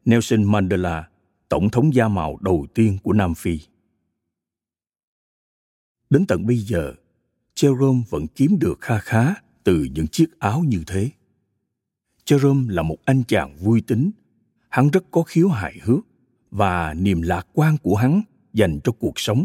[0.09, 1.09] Nelson Mandela,
[1.49, 3.61] tổng thống da màu đầu tiên của Nam Phi.
[6.11, 6.95] Đến tận bây giờ,
[7.55, 11.11] Jerome vẫn kiếm được kha khá từ những chiếc áo như thế.
[12.25, 14.11] Jerome là một anh chàng vui tính.
[14.69, 16.07] Hắn rất có khiếu hài hước
[16.51, 19.45] và niềm lạc quan của hắn dành cho cuộc sống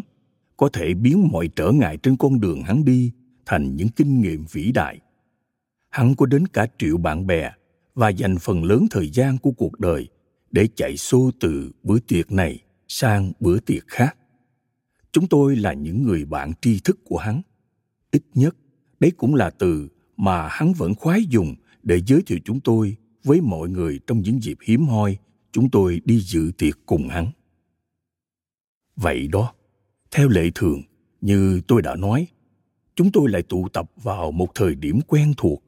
[0.57, 3.11] có thể biến mọi trở ngại trên con đường hắn đi
[3.45, 4.99] thành những kinh nghiệm vĩ đại.
[5.89, 7.51] Hắn có đến cả triệu bạn bè
[7.95, 10.09] và dành phần lớn thời gian của cuộc đời
[10.53, 14.17] để chạy xô từ bữa tiệc này sang bữa tiệc khác.
[15.11, 17.41] Chúng tôi là những người bạn tri thức của hắn.
[18.11, 18.55] Ít nhất,
[18.99, 23.41] đấy cũng là từ mà hắn vẫn khoái dùng để giới thiệu chúng tôi với
[23.41, 25.17] mọi người trong những dịp hiếm hoi
[25.51, 27.31] chúng tôi đi dự tiệc cùng hắn.
[28.95, 29.53] Vậy đó,
[30.11, 30.81] theo lệ thường,
[31.21, 32.27] như tôi đã nói,
[32.95, 35.63] chúng tôi lại tụ tập vào một thời điểm quen thuộc,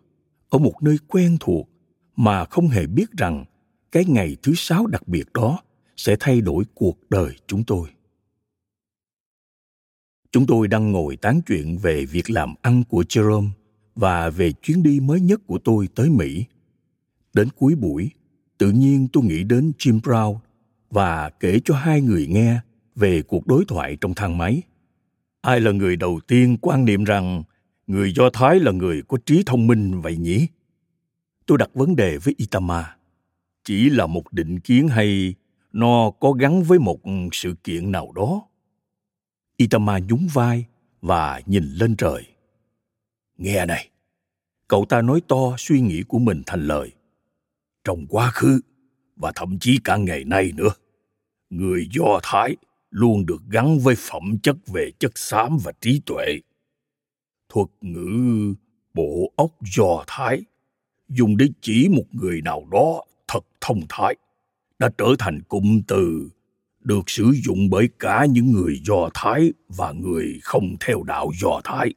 [0.50, 1.70] ở một nơi quen thuộc
[2.16, 3.46] mà không hề biết rằng
[3.96, 5.60] cái ngày thứ sáu đặc biệt đó
[5.98, 7.90] sẽ thay đổi cuộc đời chúng tôi.
[10.32, 13.50] Chúng tôi đang ngồi tán chuyện về việc làm ăn của Jerome
[13.96, 16.46] và về chuyến đi mới nhất của tôi tới Mỹ.
[17.34, 18.12] Đến cuối buổi,
[18.58, 20.38] tự nhiên tôi nghĩ đến Jim Brown
[20.90, 22.60] và kể cho hai người nghe
[22.96, 24.62] về cuộc đối thoại trong thang máy.
[25.42, 27.44] Ai là người đầu tiên quan niệm rằng
[27.88, 30.48] người do thái là người có trí thông minh vậy nhỉ
[31.46, 32.95] tôi đặt vấn đề với itama
[33.66, 35.36] chỉ là một định kiến hay,
[35.74, 37.00] nó có gắn với một
[37.32, 38.48] sự kiện nào đó.
[39.58, 40.66] Itama nhún vai
[41.02, 42.24] và nhìn lên trời.
[43.38, 43.90] Nghe này,
[44.68, 46.92] cậu ta nói to suy nghĩ của mình thành lời.
[47.84, 48.62] Trong quá khứ
[49.16, 50.72] và thậm chí cả ngày nay nữa,
[51.50, 52.56] người do thái
[52.90, 56.40] luôn được gắn với phẩm chất về chất xám và trí tuệ.
[57.50, 58.54] Thuật ngữ
[58.94, 60.42] bộ óc do thái
[61.10, 64.16] dùng để chỉ một người nào đó thật thông thái
[64.80, 66.30] đã trở thành cụm từ
[66.80, 71.62] được sử dụng bởi cả những người do thái và người không theo đạo do
[71.64, 71.94] thái.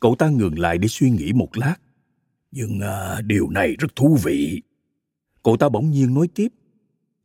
[0.00, 1.76] Cậu ta ngừng lại để suy nghĩ một lát
[2.54, 4.62] nhưng à, điều này rất thú vị.
[5.42, 6.48] Cậu ta bỗng nhiên nói tiếp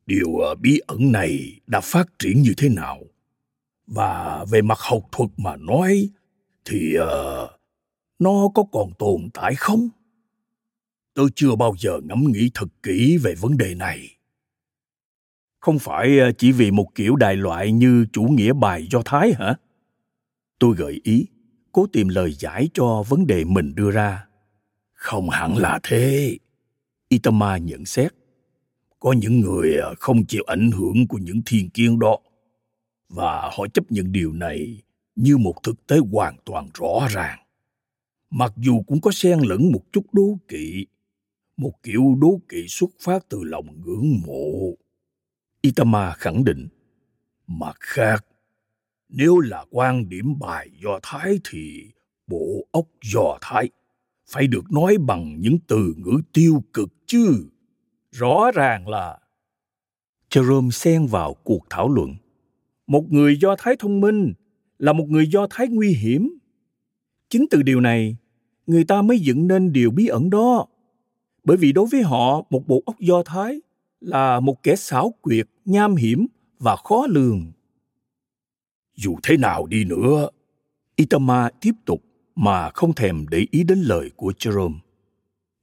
[0.06, 3.00] điều à, bí ẩn này đã phát triển như thế nào?
[3.88, 6.10] Và về mặt học thuật mà nói
[6.66, 7.16] thì à,
[8.20, 9.90] nó có còn tồn tại không?
[11.14, 14.16] Tôi chưa bao giờ ngẫm nghĩ thật kỹ về vấn đề này.
[15.60, 19.34] Không phải ờ, chỉ vì một kiểu đại loại như chủ nghĩa bài do thái
[19.40, 19.56] hả?
[20.60, 21.26] Tôi gợi ý,
[21.72, 24.26] cố tìm lời giải cho vấn đề mình đưa ra.
[24.94, 26.38] Không hẳn là thế.
[27.10, 28.14] Itama nhận xét,
[29.00, 32.18] có những người ờ, không chịu ảnh hưởng của những thiên kiến đó
[33.10, 34.84] và họ chấp nhận điều này
[35.16, 37.40] như một thực tế hoàn toàn rõ ràng.
[38.30, 40.86] Mặc dù cũng có xen lẫn một chút đố kỵ
[41.60, 44.74] một kiểu đố kỵ xuất phát từ lòng ngưỡng mộ.
[45.62, 46.68] Itama khẳng định,
[47.48, 48.26] mặt khác,
[49.10, 51.92] nếu là quan điểm bài do thái thì
[52.28, 53.70] bộ óc do thái
[54.30, 57.50] phải được nói bằng những từ ngữ tiêu cực chứ.
[58.12, 59.20] Rõ ràng là
[60.30, 62.16] jerome xen vào cuộc thảo luận.
[62.88, 64.34] Một người do thái thông minh
[64.78, 66.38] là một người do thái nguy hiểm.
[67.30, 68.18] Chính từ điều này,
[68.68, 70.68] người ta mới dựng nên điều bí ẩn đó
[71.50, 73.62] bởi vì đối với họ, một bộ óc do thái
[74.00, 76.28] là một kẻ xảo quyệt, nham hiểm
[76.60, 77.52] và khó lường.
[78.96, 80.30] Dù thế nào đi nữa,
[80.96, 82.04] itama tiếp tục
[82.36, 84.78] mà không thèm để ý đến lời của jerome.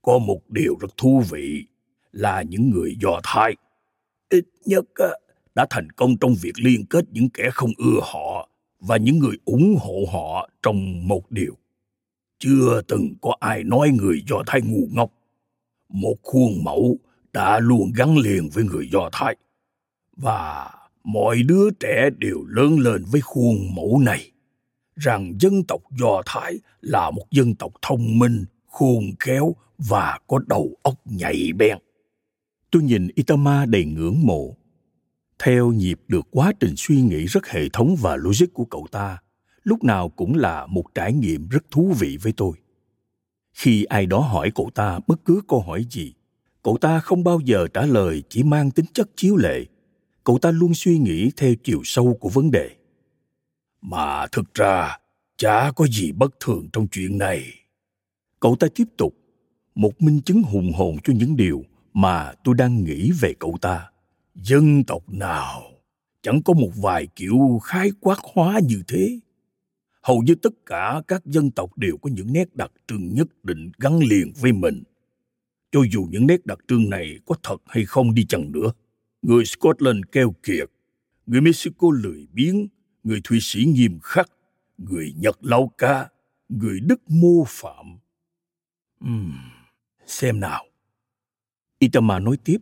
[0.02, 1.66] Có một điều rất thú vị
[2.12, 3.56] là những người do thái
[4.28, 4.84] ít nhất
[5.54, 8.48] đã thành công trong việc liên kết những kẻ không ưa họ
[8.80, 11.56] và những người ủng hộ họ trong một điều.
[12.38, 15.15] Chưa từng có ai nói người do thái ngu ngốc
[15.88, 16.98] một khuôn mẫu
[17.32, 19.36] đã luôn gắn liền với người do thái.
[20.16, 20.70] Và
[21.04, 24.30] mọi đứa trẻ đều lớn lên với khuôn mẫu này.
[24.96, 30.38] Rằng dân tộc do thái là một dân tộc thông minh, khôn khéo và có
[30.46, 31.78] đầu óc nhạy bén.
[32.70, 34.56] Tôi nhìn itama đầy ngưỡng mộ.
[35.38, 39.18] Theo nhịp được quá trình suy nghĩ rất hệ thống và logic của cậu ta,
[39.62, 42.52] lúc nào cũng là một trải nghiệm rất thú vị với tôi
[43.56, 46.14] khi ai đó hỏi cậu ta bất cứ câu hỏi gì,
[46.62, 49.64] cậu ta không bao giờ trả lời, chỉ mang tính chất chiếu lệ.
[50.24, 52.70] Cậu ta luôn suy nghĩ theo chiều sâu của vấn đề.
[53.80, 54.98] Mà thực ra,
[55.36, 57.44] chả có gì bất thường trong chuyện này.
[58.40, 59.14] Cậu ta tiếp tục,
[59.74, 61.64] một minh chứng hùng hồn cho những điều
[61.94, 63.90] mà tôi đang nghĩ về cậu ta.
[64.34, 65.62] Dân tộc nào,
[66.22, 69.18] chẳng có một vài kiểu khái quát hóa như thế
[70.06, 73.70] hầu như tất cả các dân tộc đều có những nét đặc trưng nhất định
[73.78, 74.82] gắn liền với mình.
[75.72, 78.72] Cho dù những nét đặc trưng này có thật hay không đi chăng nữa
[79.22, 80.70] người scotland keo kiệt
[81.26, 82.68] người mexico lười biếng
[83.04, 84.30] người thụy sĩ nghiêm khắc
[84.78, 86.08] người nhật lau ca
[86.48, 87.98] người đức mô phạm.
[89.04, 89.32] Uhm,
[90.06, 90.64] xem nào.
[91.78, 92.58] Itama nói tiếp.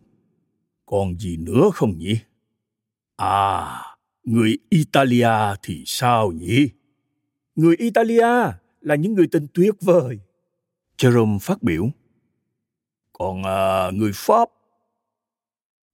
[0.85, 2.19] Còn gì nữa không nhỉ?
[3.17, 3.81] À
[4.23, 6.69] người italia thì sao nhỉ?
[7.55, 10.19] Người italia là những người tình tuyệt vời.
[10.97, 11.89] Jerome phát biểu.
[13.13, 14.49] Còn à, người pháp?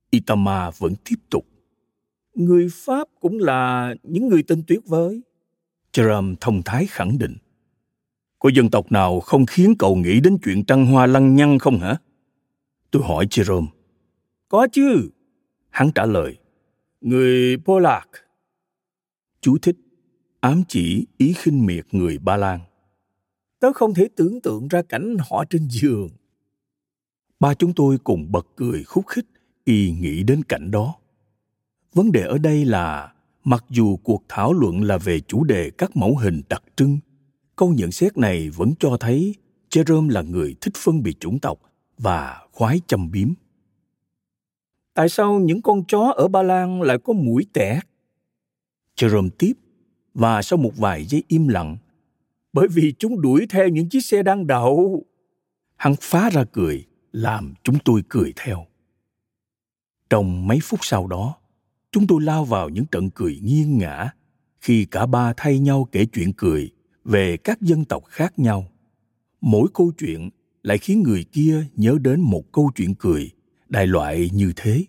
[0.10, 1.48] Itama vẫn tiếp tục.
[2.34, 5.22] Người pháp cũng là những người tình tuyệt vời.
[5.94, 7.38] Jerome thông thái khẳng định.
[8.40, 11.80] Có dân tộc nào không khiến cậu nghĩ đến chuyện trăng hoa lăng nhăng không
[11.80, 11.98] hả?
[12.92, 13.68] Tôi hỏi jerome.
[14.50, 15.10] Có chứ.
[15.70, 16.38] Hắn trả lời.
[17.02, 18.10] Người Polak.
[19.42, 19.76] Chú thích
[20.42, 22.60] ám chỉ ý khinh miệt người Ba Lan.
[23.60, 26.10] Tớ không thể tưởng tượng ra cảnh họ trên giường.
[27.40, 29.26] Ba chúng tôi cùng bật cười khúc khích
[29.64, 30.96] y nghĩ đến cảnh đó.
[31.94, 35.98] Vấn đề ở đây là mặc dù cuộc thảo luận là về chủ đề các
[35.98, 37.00] mẫu hình đặc trưng,
[37.56, 39.36] câu nhận xét này vẫn cho thấy
[39.70, 41.60] Jerome là người thích phân biệt chủng tộc
[41.98, 43.34] và khoái châm biếm
[44.94, 47.80] tại sao những con chó ở Ba Lan lại có mũi tẻ?
[48.98, 49.54] Jerome tiếp,
[50.14, 51.78] và sau một vài giây im lặng,
[52.54, 55.06] bởi vì chúng đuổi theo những chiếc xe đang đậu.
[55.76, 58.66] Hắn phá ra cười, làm chúng tôi cười theo.
[60.10, 61.36] Trong mấy phút sau đó,
[61.92, 64.10] chúng tôi lao vào những trận cười nghiêng ngã
[64.62, 66.72] khi cả ba thay nhau kể chuyện cười
[67.06, 68.68] về các dân tộc khác nhau.
[69.42, 70.30] Mỗi câu chuyện
[70.64, 73.32] lại khiến người kia nhớ đến một câu chuyện cười
[73.70, 74.86] đại loại như thế.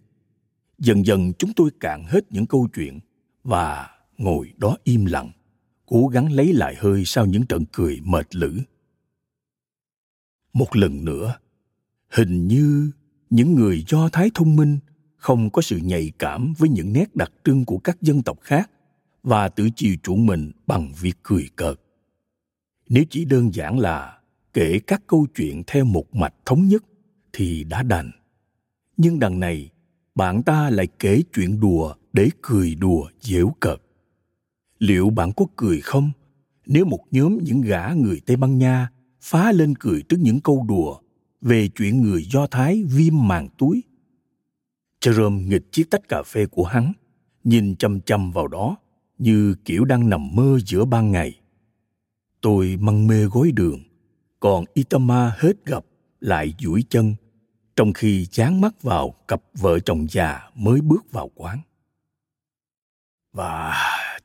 [0.79, 3.01] Dần dần chúng tôi cạn hết những câu chuyện
[3.45, 3.91] và
[4.23, 5.31] ngồi đó im lặng,
[5.87, 8.61] cố gắng lấy lại hơi sau những trận cười mệt lử.
[10.53, 11.39] Một lần nữa,
[12.09, 12.91] hình như
[13.31, 14.79] những người do thái thông minh
[15.17, 18.71] không có sự nhạy cảm với những nét đặc trưng của các dân tộc khác
[19.23, 21.81] và tự chiều chuộng mình bằng việc cười cợt.
[22.89, 24.19] Nếu chỉ đơn giản là
[24.53, 26.85] kể các câu chuyện theo một mạch thống nhất
[27.33, 28.11] thì đã đành.
[28.97, 29.71] Nhưng đằng này
[30.15, 33.82] bạn ta lại kể chuyện đùa để cười đùa dễu cợt
[34.83, 36.11] liệu bạn có cười không?
[36.67, 38.91] Nếu một nhóm những gã người tây ban nha
[39.21, 40.99] phá lên cười trước những câu đùa
[41.41, 43.83] về chuyện người do thái viêm màng túi.
[45.01, 46.93] Jerome nghịch chiếc tách cà phê của hắn,
[47.45, 48.77] nhìn chăm chăm vào đó
[49.19, 51.41] như kiểu đang nằm mơ giữa ban ngày.
[52.41, 53.81] Tôi măng mê gối đường,
[54.41, 55.85] còn itama hết gặp
[56.21, 57.15] lại duỗi chân,
[57.77, 61.59] trong khi chán mắt vào cặp vợ chồng già mới bước vào quán.
[63.33, 63.75] Và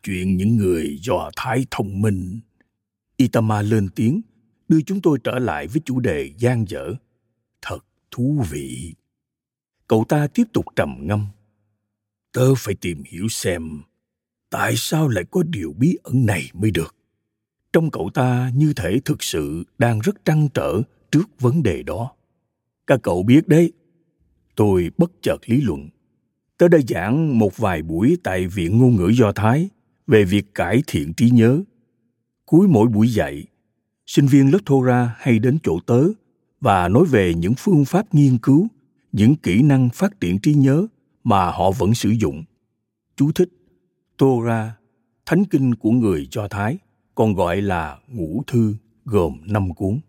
[0.03, 2.39] chuyện những người do thái thông minh.
[3.17, 4.21] Itama lên tiếng,
[4.67, 6.93] đưa chúng tôi trở lại với chủ đề gian dở.
[7.61, 7.79] Thật
[8.11, 8.93] thú vị.
[9.87, 11.27] Cậu ta tiếp tục trầm ngâm.
[12.31, 13.81] Tớ phải tìm hiểu xem
[14.49, 16.95] tại sao lại có điều bí ẩn này mới được.
[17.73, 20.81] Trong cậu ta như thể thực sự đang rất trăn trở
[21.11, 22.11] trước vấn đề đó.
[22.87, 23.71] Các cậu biết đấy.
[24.55, 25.89] Tôi bất chợt lý luận.
[26.57, 29.69] Tớ đã giảng một vài buổi tại viện ngôn ngữ do thái
[30.07, 31.63] về việc cải thiện trí nhớ
[32.45, 33.45] cuối mỗi buổi dạy
[34.05, 36.03] sinh viên lớp thora hay đến chỗ tớ
[36.61, 38.67] và nói về những phương pháp nghiên cứu
[39.11, 40.87] những kỹ năng phát triển trí nhớ
[41.23, 42.43] mà họ vẫn sử dụng
[43.15, 43.49] chú thích
[44.17, 44.69] Torah,
[45.25, 46.77] thánh kinh của người Do Thái,
[47.15, 49.99] còn gọi là ngũ thư gồm năm cuốn.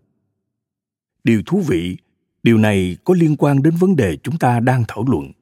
[1.25, 1.97] Điều thú vị,
[2.43, 5.33] điều này có liên quan đến vấn đề chúng ta đang thảo luận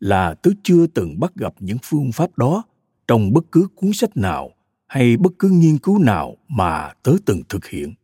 [0.00, 2.64] là tớ chưa từng bắt gặp những phương pháp đó
[3.08, 4.50] trong bất cứ cuốn sách nào
[4.86, 7.94] hay bất cứ nghiên cứu nào mà tớ từng thực hiện.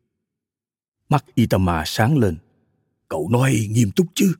[1.08, 2.36] Mắt Itama sáng lên.
[3.08, 4.34] Cậu nói nghiêm túc chứ?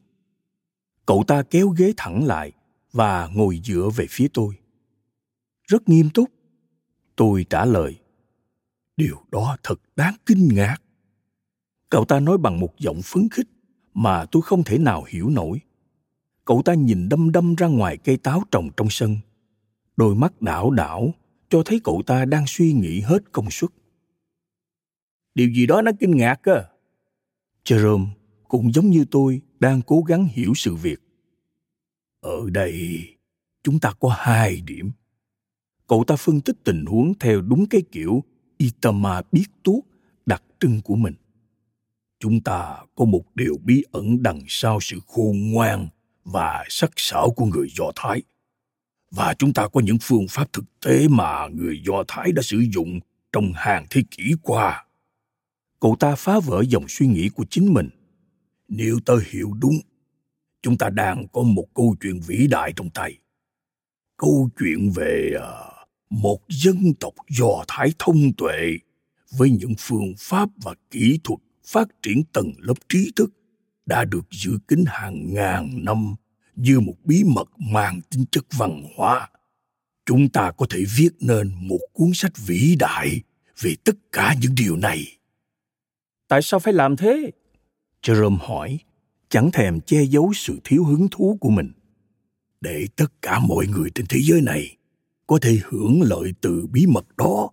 [1.07, 2.53] Cậu ta kéo ghế thẳng lại
[2.92, 4.55] và ngồi dựa về phía tôi
[5.72, 6.31] rất nghiêm túc
[7.16, 7.98] tôi trả lời
[8.96, 10.77] điều đó thật đáng kinh ngạc
[11.90, 13.48] cậu ta nói bằng một giọng phấn khích
[13.94, 15.61] mà tôi không thể nào hiểu nổi
[16.44, 19.16] cậu ta nhìn đâm đâm ra ngoài cây táo trồng trong sân
[19.96, 21.14] đôi mắt đảo đảo,
[21.48, 23.70] cho thấy cậu ta đang suy nghĩ hết công suất
[25.35, 26.64] điều gì đó nó kinh ngạc cơ
[27.64, 28.07] jerome
[28.48, 31.00] cũng giống như tôi đang cố gắng hiểu sự việc
[32.20, 33.02] ở đây,
[33.62, 34.90] chúng ta có hai điểm
[35.87, 38.24] cậu ta phân tích tình huống theo đúng cái kiểu
[38.57, 39.85] Itama biết tuốt
[40.26, 41.14] đặc trưng của mình.
[42.18, 45.88] Chúng ta có một điều bí ẩn đằng sau sự khôn ngoan
[46.24, 48.22] và sắc sảo của người Do Thái.
[49.12, 52.59] Và chúng ta có những phương pháp thực tế mà người Do Thái đã sử
[52.75, 53.01] dụng
[53.33, 54.85] trong hàng thế kỷ qua.
[55.81, 57.88] Cậu ta phá vỡ dòng suy nghĩ của chính mình.
[58.68, 59.75] Nếu tớ hiểu đúng,
[60.62, 63.18] chúng ta đang có một câu chuyện vĩ đại trong tay.
[64.16, 65.72] Câu chuyện về ờ,
[66.11, 68.79] một dân tộc do thái thông tuệ
[69.38, 73.33] với những phương pháp và kỹ thuật phát triển tầng lớp trí thức
[73.87, 76.14] đã được giữ kín hàng ngàn năm
[76.57, 79.31] như một bí mật mang tính chất văn hóa.
[80.07, 83.23] Chúng ta có thể viết nên một cuốn sách vĩ đại
[83.61, 85.19] về tất cả những điều này.
[86.29, 87.31] Tại sao phải làm thế?
[88.03, 88.79] Jerome hỏi
[89.29, 91.73] chẳng thèm che giấu sự thiếu hứng thú của mình.
[92.61, 94.76] Để tất cả mọi người trên thế giới này
[95.26, 97.51] có thể hưởng lợi từ bí mật đó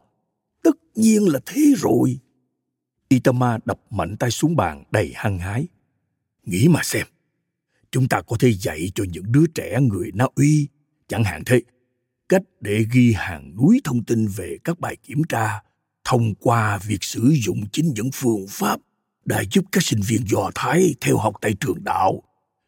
[0.64, 2.20] tất nhiên là thế rồi.
[3.08, 5.68] Itama đập mạnh tay xuống bàn đầy hăng hái.
[6.44, 7.08] Nghĩ mà xem
[7.92, 10.68] chúng ta có thể dạy cho những đứa trẻ người na uy
[11.08, 11.62] chẳng hạn thế.
[12.30, 15.62] Cách để ghi hàng núi thông tin về các bài kiểm tra
[16.04, 18.80] thông qua việc sử dụng chính những phương pháp
[19.26, 22.24] đã giúp các sinh viên do thái theo học tại trường đạo.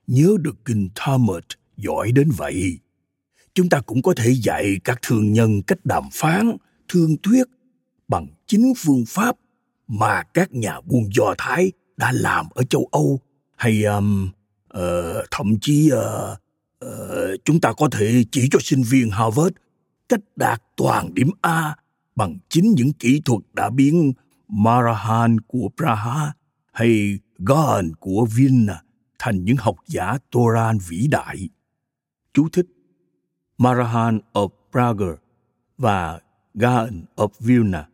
[0.07, 1.43] Nhớ được kinh Talmud
[1.77, 2.79] giỏi đến vậy.
[3.53, 6.57] Chúng ta cũng có thể dạy các thương nhân cách đàm phán
[6.87, 7.43] thương thuyết
[8.07, 9.35] bằng chính phương pháp
[9.87, 13.19] mà các nhà buôn do thái đã làm ở châu âu
[13.55, 14.29] hay um,
[14.77, 16.37] uh, thậm chí uh,
[16.85, 19.55] uh, chúng ta có thể chỉ cho sinh viên harvard
[20.09, 21.75] cách đạt toàn điểm a
[22.15, 24.13] bằng chính những kỹ thuật đã biến
[24.47, 26.33] Marahan của Praha
[26.73, 28.81] hay Gaon của Vilna
[29.19, 31.49] thành những học giả Toran vĩ đại.
[32.33, 32.65] Chú thích
[33.57, 35.11] Marahan of Praga
[35.77, 36.19] và
[36.53, 37.87] Gaon of Vilna,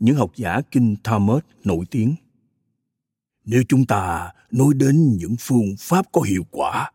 [0.00, 2.14] những học giả kinh Talmud nổi tiếng.
[3.50, 6.92] Nếu chúng ta nói đến những phương pháp có hiệu quả,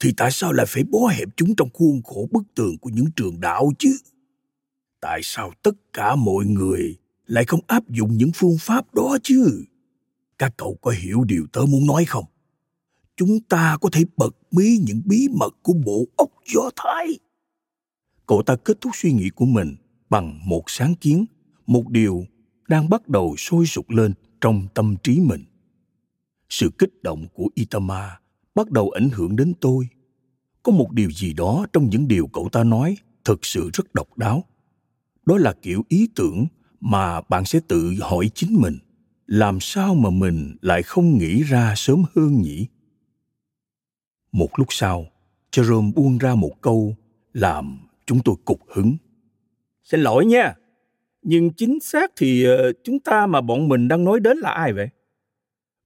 [0.00, 3.06] thì tại sao lại phải bó hẹp chúng trong khuôn khổ bức tường của những
[3.16, 3.96] trường đạo chứ?
[5.00, 9.64] Tại sao tất cả mọi người lại không áp dụng những phương pháp đó chứ?
[10.38, 12.24] Các cậu có hiểu điều tớ muốn nói không?
[13.16, 17.06] Chúng ta có thể bật mí những bí mật của bộ óc Do Thái.
[18.26, 19.76] Cậu ta kết thúc suy nghĩ của mình
[20.10, 21.24] bằng một sáng kiến,
[21.66, 22.26] một điều
[22.68, 25.44] đang bắt đầu sôi sục lên trong tâm trí mình.
[26.52, 28.18] Sự kích động của Itama
[28.54, 29.88] bắt đầu ảnh hưởng đến tôi.
[30.62, 34.18] Có một điều gì đó trong những điều cậu ta nói thực sự rất độc
[34.18, 34.44] đáo.
[35.26, 36.46] Đó là kiểu ý tưởng
[36.80, 38.78] mà bạn sẽ tự hỏi chính mình,
[39.26, 42.66] làm sao mà mình lại không nghĩ ra sớm hơn nhỉ
[44.32, 45.06] một lúc sau,
[45.52, 46.96] jerome buông ra một câu
[47.32, 48.96] làm chúng tôi cục hứng
[49.84, 50.54] xin lỗi nha,
[51.22, 54.72] nhưng chính xác thì ờ, chúng ta mà bọn mình đang nói đến là ai
[54.72, 54.88] vậy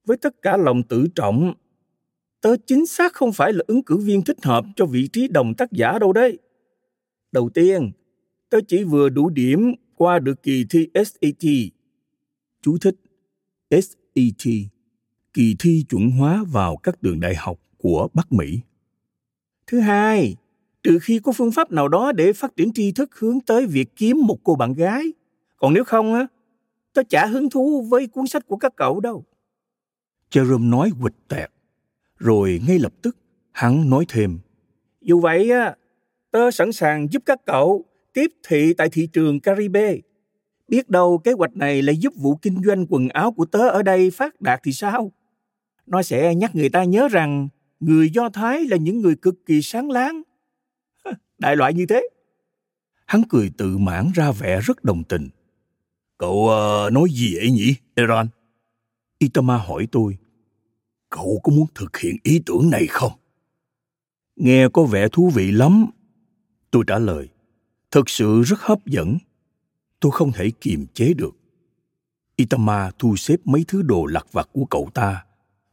[0.07, 1.55] với tất cả lòng tự trọng
[2.41, 5.55] tớ chính xác không phải là ứng cử viên thích hợp cho vị trí đồng
[5.55, 6.39] tác giả đâu đấy
[7.33, 7.91] đầu tiên
[8.51, 11.51] tớ chỉ vừa đủ điểm qua được kỳ thi SAT.
[12.63, 12.97] Chú thích
[13.71, 14.53] SAT,
[15.33, 18.61] kỳ thi chuẩn hóa vào các trường đại học của Bắc Mỹ.
[19.67, 20.37] Thứ hai,
[20.83, 23.97] trừ khi có phương pháp nào đó để phát triển tri thức hướng tới việc
[23.97, 25.05] kiếm một cô bạn gái.
[25.57, 26.27] Còn nếu không á,
[26.93, 29.25] tớ chả hứng thú với cuốn sách của các cậu đâu.
[30.37, 31.51] Jerome nói quịch tẹt,
[32.19, 33.17] rồi ngay lập tức
[33.53, 34.39] hắn nói thêm.
[35.01, 35.75] Dù vậy á,
[36.31, 39.97] tớ sẵn sàng giúp các cậu tiếp thị tại thị trường Caribe.
[40.69, 43.83] Biết đâu kế hoạch này lại giúp vụ kinh doanh quần áo của tớ ở
[43.83, 45.13] đây phát đạt thì sao?
[45.87, 47.49] Nó sẽ nhắc người ta nhớ rằng
[47.81, 50.23] người Do Thái là những người cực kỳ sáng láng.
[51.39, 52.09] Đại loại như thế.
[53.07, 55.29] Hắn cười tự mãn ra vẻ rất đồng tình.
[56.19, 56.49] Cậu
[56.87, 58.27] uh, nói gì vậy nhỉ, Eran?
[59.19, 60.17] Itama hỏi tôi.
[61.11, 63.13] Cậu có muốn thực hiện ý tưởng này không?
[64.37, 65.87] Nghe có vẻ thú vị lắm.
[66.71, 67.29] Tôi trả lời
[67.91, 69.19] thực sự rất hấp dẫn.
[70.01, 71.37] Tôi không thể kiềm chế được.
[72.37, 75.25] Itama thu xếp mấy thứ đồ lặt vặt của cậu ta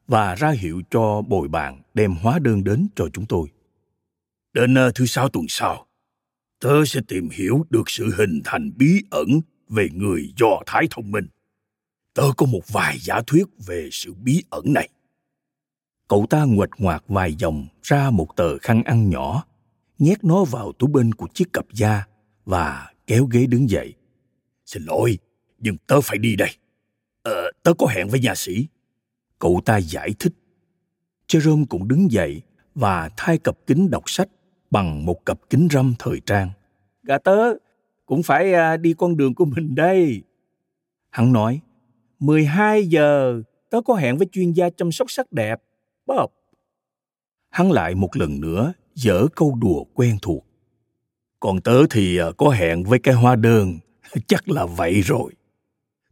[0.07, 3.47] và ra hiệu cho bồi bàn đem hóa đơn đến cho chúng tôi.
[4.53, 5.87] Đến ờ, thứ sáu tuần sau,
[6.59, 9.27] tớ sẽ tìm hiểu được sự hình thành bí ẩn
[9.69, 11.27] về người do thái thông minh.
[12.13, 14.89] Tớ có một vài giả thuyết về sự bí ẩn này
[16.13, 19.43] cậu ta nguệch ngoạc vài dòng ra một tờ khăn ăn nhỏ
[19.99, 22.07] nhét nó vào túi bên của chiếc cặp da
[22.45, 23.93] và kéo ghế đứng dậy.
[24.65, 25.17] Xin lỗi,
[25.59, 26.49] nhưng tớ phải đi đây.
[27.23, 28.67] Ờ, tớ có hẹn với nhà sĩ.
[29.39, 30.33] Cậu ta giải thích.
[31.27, 32.41] Jerome cũng đứng dậy
[32.75, 34.29] và thay cặp kính đọc sách
[34.71, 36.49] bằng một cặp kính râm thời trang.
[37.03, 37.37] Gà tớ
[38.05, 40.23] cũng phải à, đi con đường của mình đây.
[41.09, 41.59] Hắn nói,
[42.19, 45.61] 12 giờ tớ có hẹn với chuyên gia chăm sóc sắc đẹp,
[46.05, 46.29] Bob.
[47.49, 50.45] Hắn lại một lần nữa dở câu đùa quen thuộc.
[51.39, 53.79] Còn tớ thì ờ, có hẹn với cái hoa đơn,
[54.27, 55.33] chắc là vậy rồi.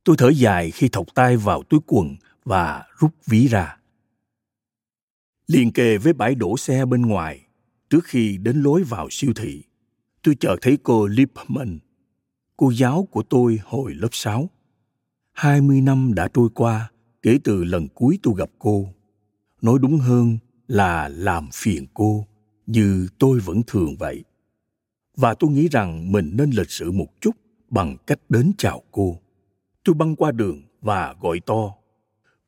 [0.04, 2.16] Tôi thở dài khi thọc tay vào túi quần
[2.46, 3.78] và rút ví ra.
[5.48, 7.42] Liên kề với bãi đổ xe bên ngoài,
[7.90, 9.64] trước khi đến lối vào siêu thị,
[10.24, 11.80] tôi chợt thấy cô Lipman,
[12.58, 14.50] cô giáo của tôi hồi lớp 6.
[15.32, 18.94] 20 năm đã trôi qua kể từ lần cuối tôi gặp cô.
[19.62, 20.38] Nói đúng hơn
[20.68, 22.28] là làm phiền cô
[22.68, 24.24] như tôi vẫn thường vậy.
[25.18, 27.36] Và tôi nghĩ rằng mình nên lịch sự một chút
[27.70, 29.20] bằng cách đến chào cô.
[29.84, 31.74] Tôi băng qua đường và gọi to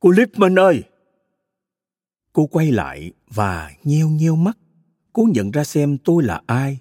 [0.04, 0.84] cô lipman ơi!
[2.34, 4.58] Cô quay lại và nheo nheo mắt.
[5.14, 6.80] Cố nhận ra xem tôi là ai.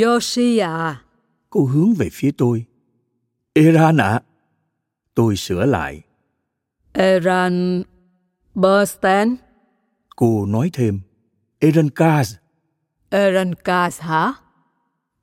[0.00, 1.02] Yoshi à.
[1.50, 2.64] Cô hướng về phía tôi.
[3.52, 4.08] Eran ạ.
[4.08, 4.22] À.
[5.14, 6.02] tôi sửa lại.
[6.92, 7.82] Eran
[8.54, 9.36] Bernstein.
[10.16, 11.00] Cô nói thêm.
[11.60, 12.34] Erenkaz.
[13.10, 14.32] Erenkaz hả?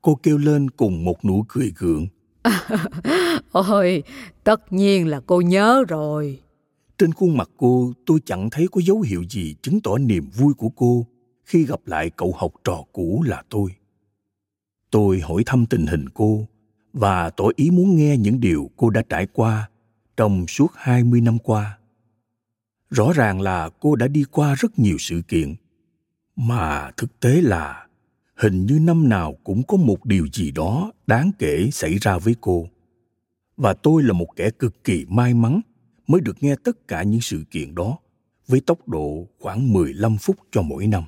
[0.02, 2.06] Cô kêu lên cùng một nụ cười gượng.
[3.52, 4.02] Ôi,
[4.44, 6.40] tất nhiên là cô nhớ rồi.
[6.98, 10.54] Trên khuôn mặt cô, tôi chẳng thấy có dấu hiệu gì chứng tỏ niềm vui
[10.54, 11.06] của cô
[11.44, 13.70] khi gặp lại cậu học trò cũ là tôi.
[14.90, 16.48] Tôi hỏi thăm tình hình cô
[16.92, 19.68] và tỏ ý muốn nghe những điều cô đã trải qua
[20.16, 21.78] trong suốt 20 năm qua.
[22.90, 25.54] Rõ ràng là cô đã đi qua rất nhiều sự kiện
[26.36, 27.86] mà thực tế là
[28.34, 32.34] hình như năm nào cũng có một điều gì đó đáng kể xảy ra với
[32.40, 32.68] cô
[33.56, 35.60] và tôi là một kẻ cực kỳ may mắn
[36.06, 37.98] mới được nghe tất cả những sự kiện đó
[38.48, 41.04] với tốc độ khoảng 15 phút cho mỗi năm.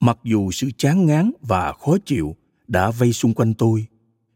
[0.00, 2.36] Mặc dù sự chán ngán và khó chịu
[2.68, 3.86] đã vây xung quanh tôi,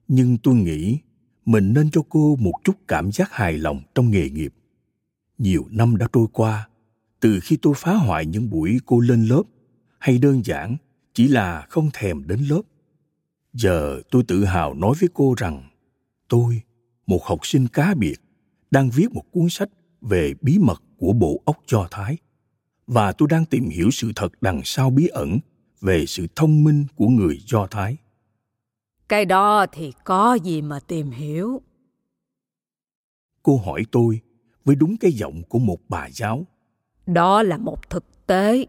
[0.09, 0.99] nhưng tôi nghĩ
[1.45, 4.55] mình nên cho cô một chút cảm giác hài lòng trong nghề nghiệp.
[5.39, 6.69] Nhiều năm đã trôi qua,
[7.21, 9.43] từ khi tôi phá hoại những buổi cô lên lớp,
[9.99, 10.77] hay đơn giản
[11.15, 12.63] chỉ là không thèm đến lớp.
[13.53, 15.71] Giờ tôi tự hào nói với cô rằng
[16.29, 16.63] tôi,
[17.07, 18.17] một học sinh cá biệt,
[18.71, 19.69] đang viết một cuốn sách
[20.01, 22.17] về bí mật của bộ óc Do Thái
[22.87, 25.39] và tôi đang tìm hiểu sự thật đằng sau bí ẩn
[25.81, 27.97] về sự thông minh của người Do Thái.
[29.09, 31.63] Cái đó thì có gì mà tìm hiểu.
[33.43, 34.21] Cô hỏi tôi
[34.67, 36.47] với đúng cái giọng của một bà giáo.
[37.07, 38.67] Đó là một thực tế.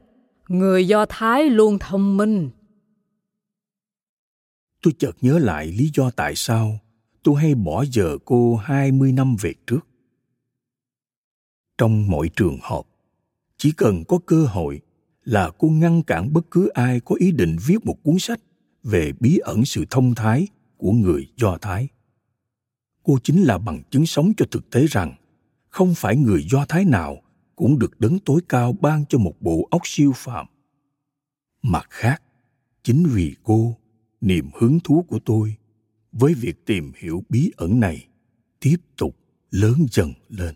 [0.47, 2.49] Người Do Thái luôn thông minh.
[4.81, 6.79] Tôi chợt nhớ lại lý do tại sao
[7.23, 9.87] tôi hay bỏ giờ cô 20 năm về trước.
[11.77, 12.87] Trong mọi trường họp,
[13.57, 14.81] chỉ cần có cơ hội
[15.23, 18.39] là cô ngăn cản bất cứ ai có ý định viết một cuốn sách
[18.83, 21.87] về bí ẩn sự thông thái của người do thái
[23.07, 25.15] cô chính là bằng chứng sống cho thực tế rằng
[25.77, 27.21] không phải người do thái nào
[27.55, 30.45] cũng được đấng tối cao ban cho một bộ óc siêu phàm.
[31.61, 32.23] Mặt khác,
[32.83, 33.77] chính vì cô,
[34.21, 35.55] niềm hứng thú của tôi
[36.11, 38.07] với việc tìm hiểu bí ẩn này
[38.59, 39.17] tiếp tục
[39.51, 40.55] lớn dần lên.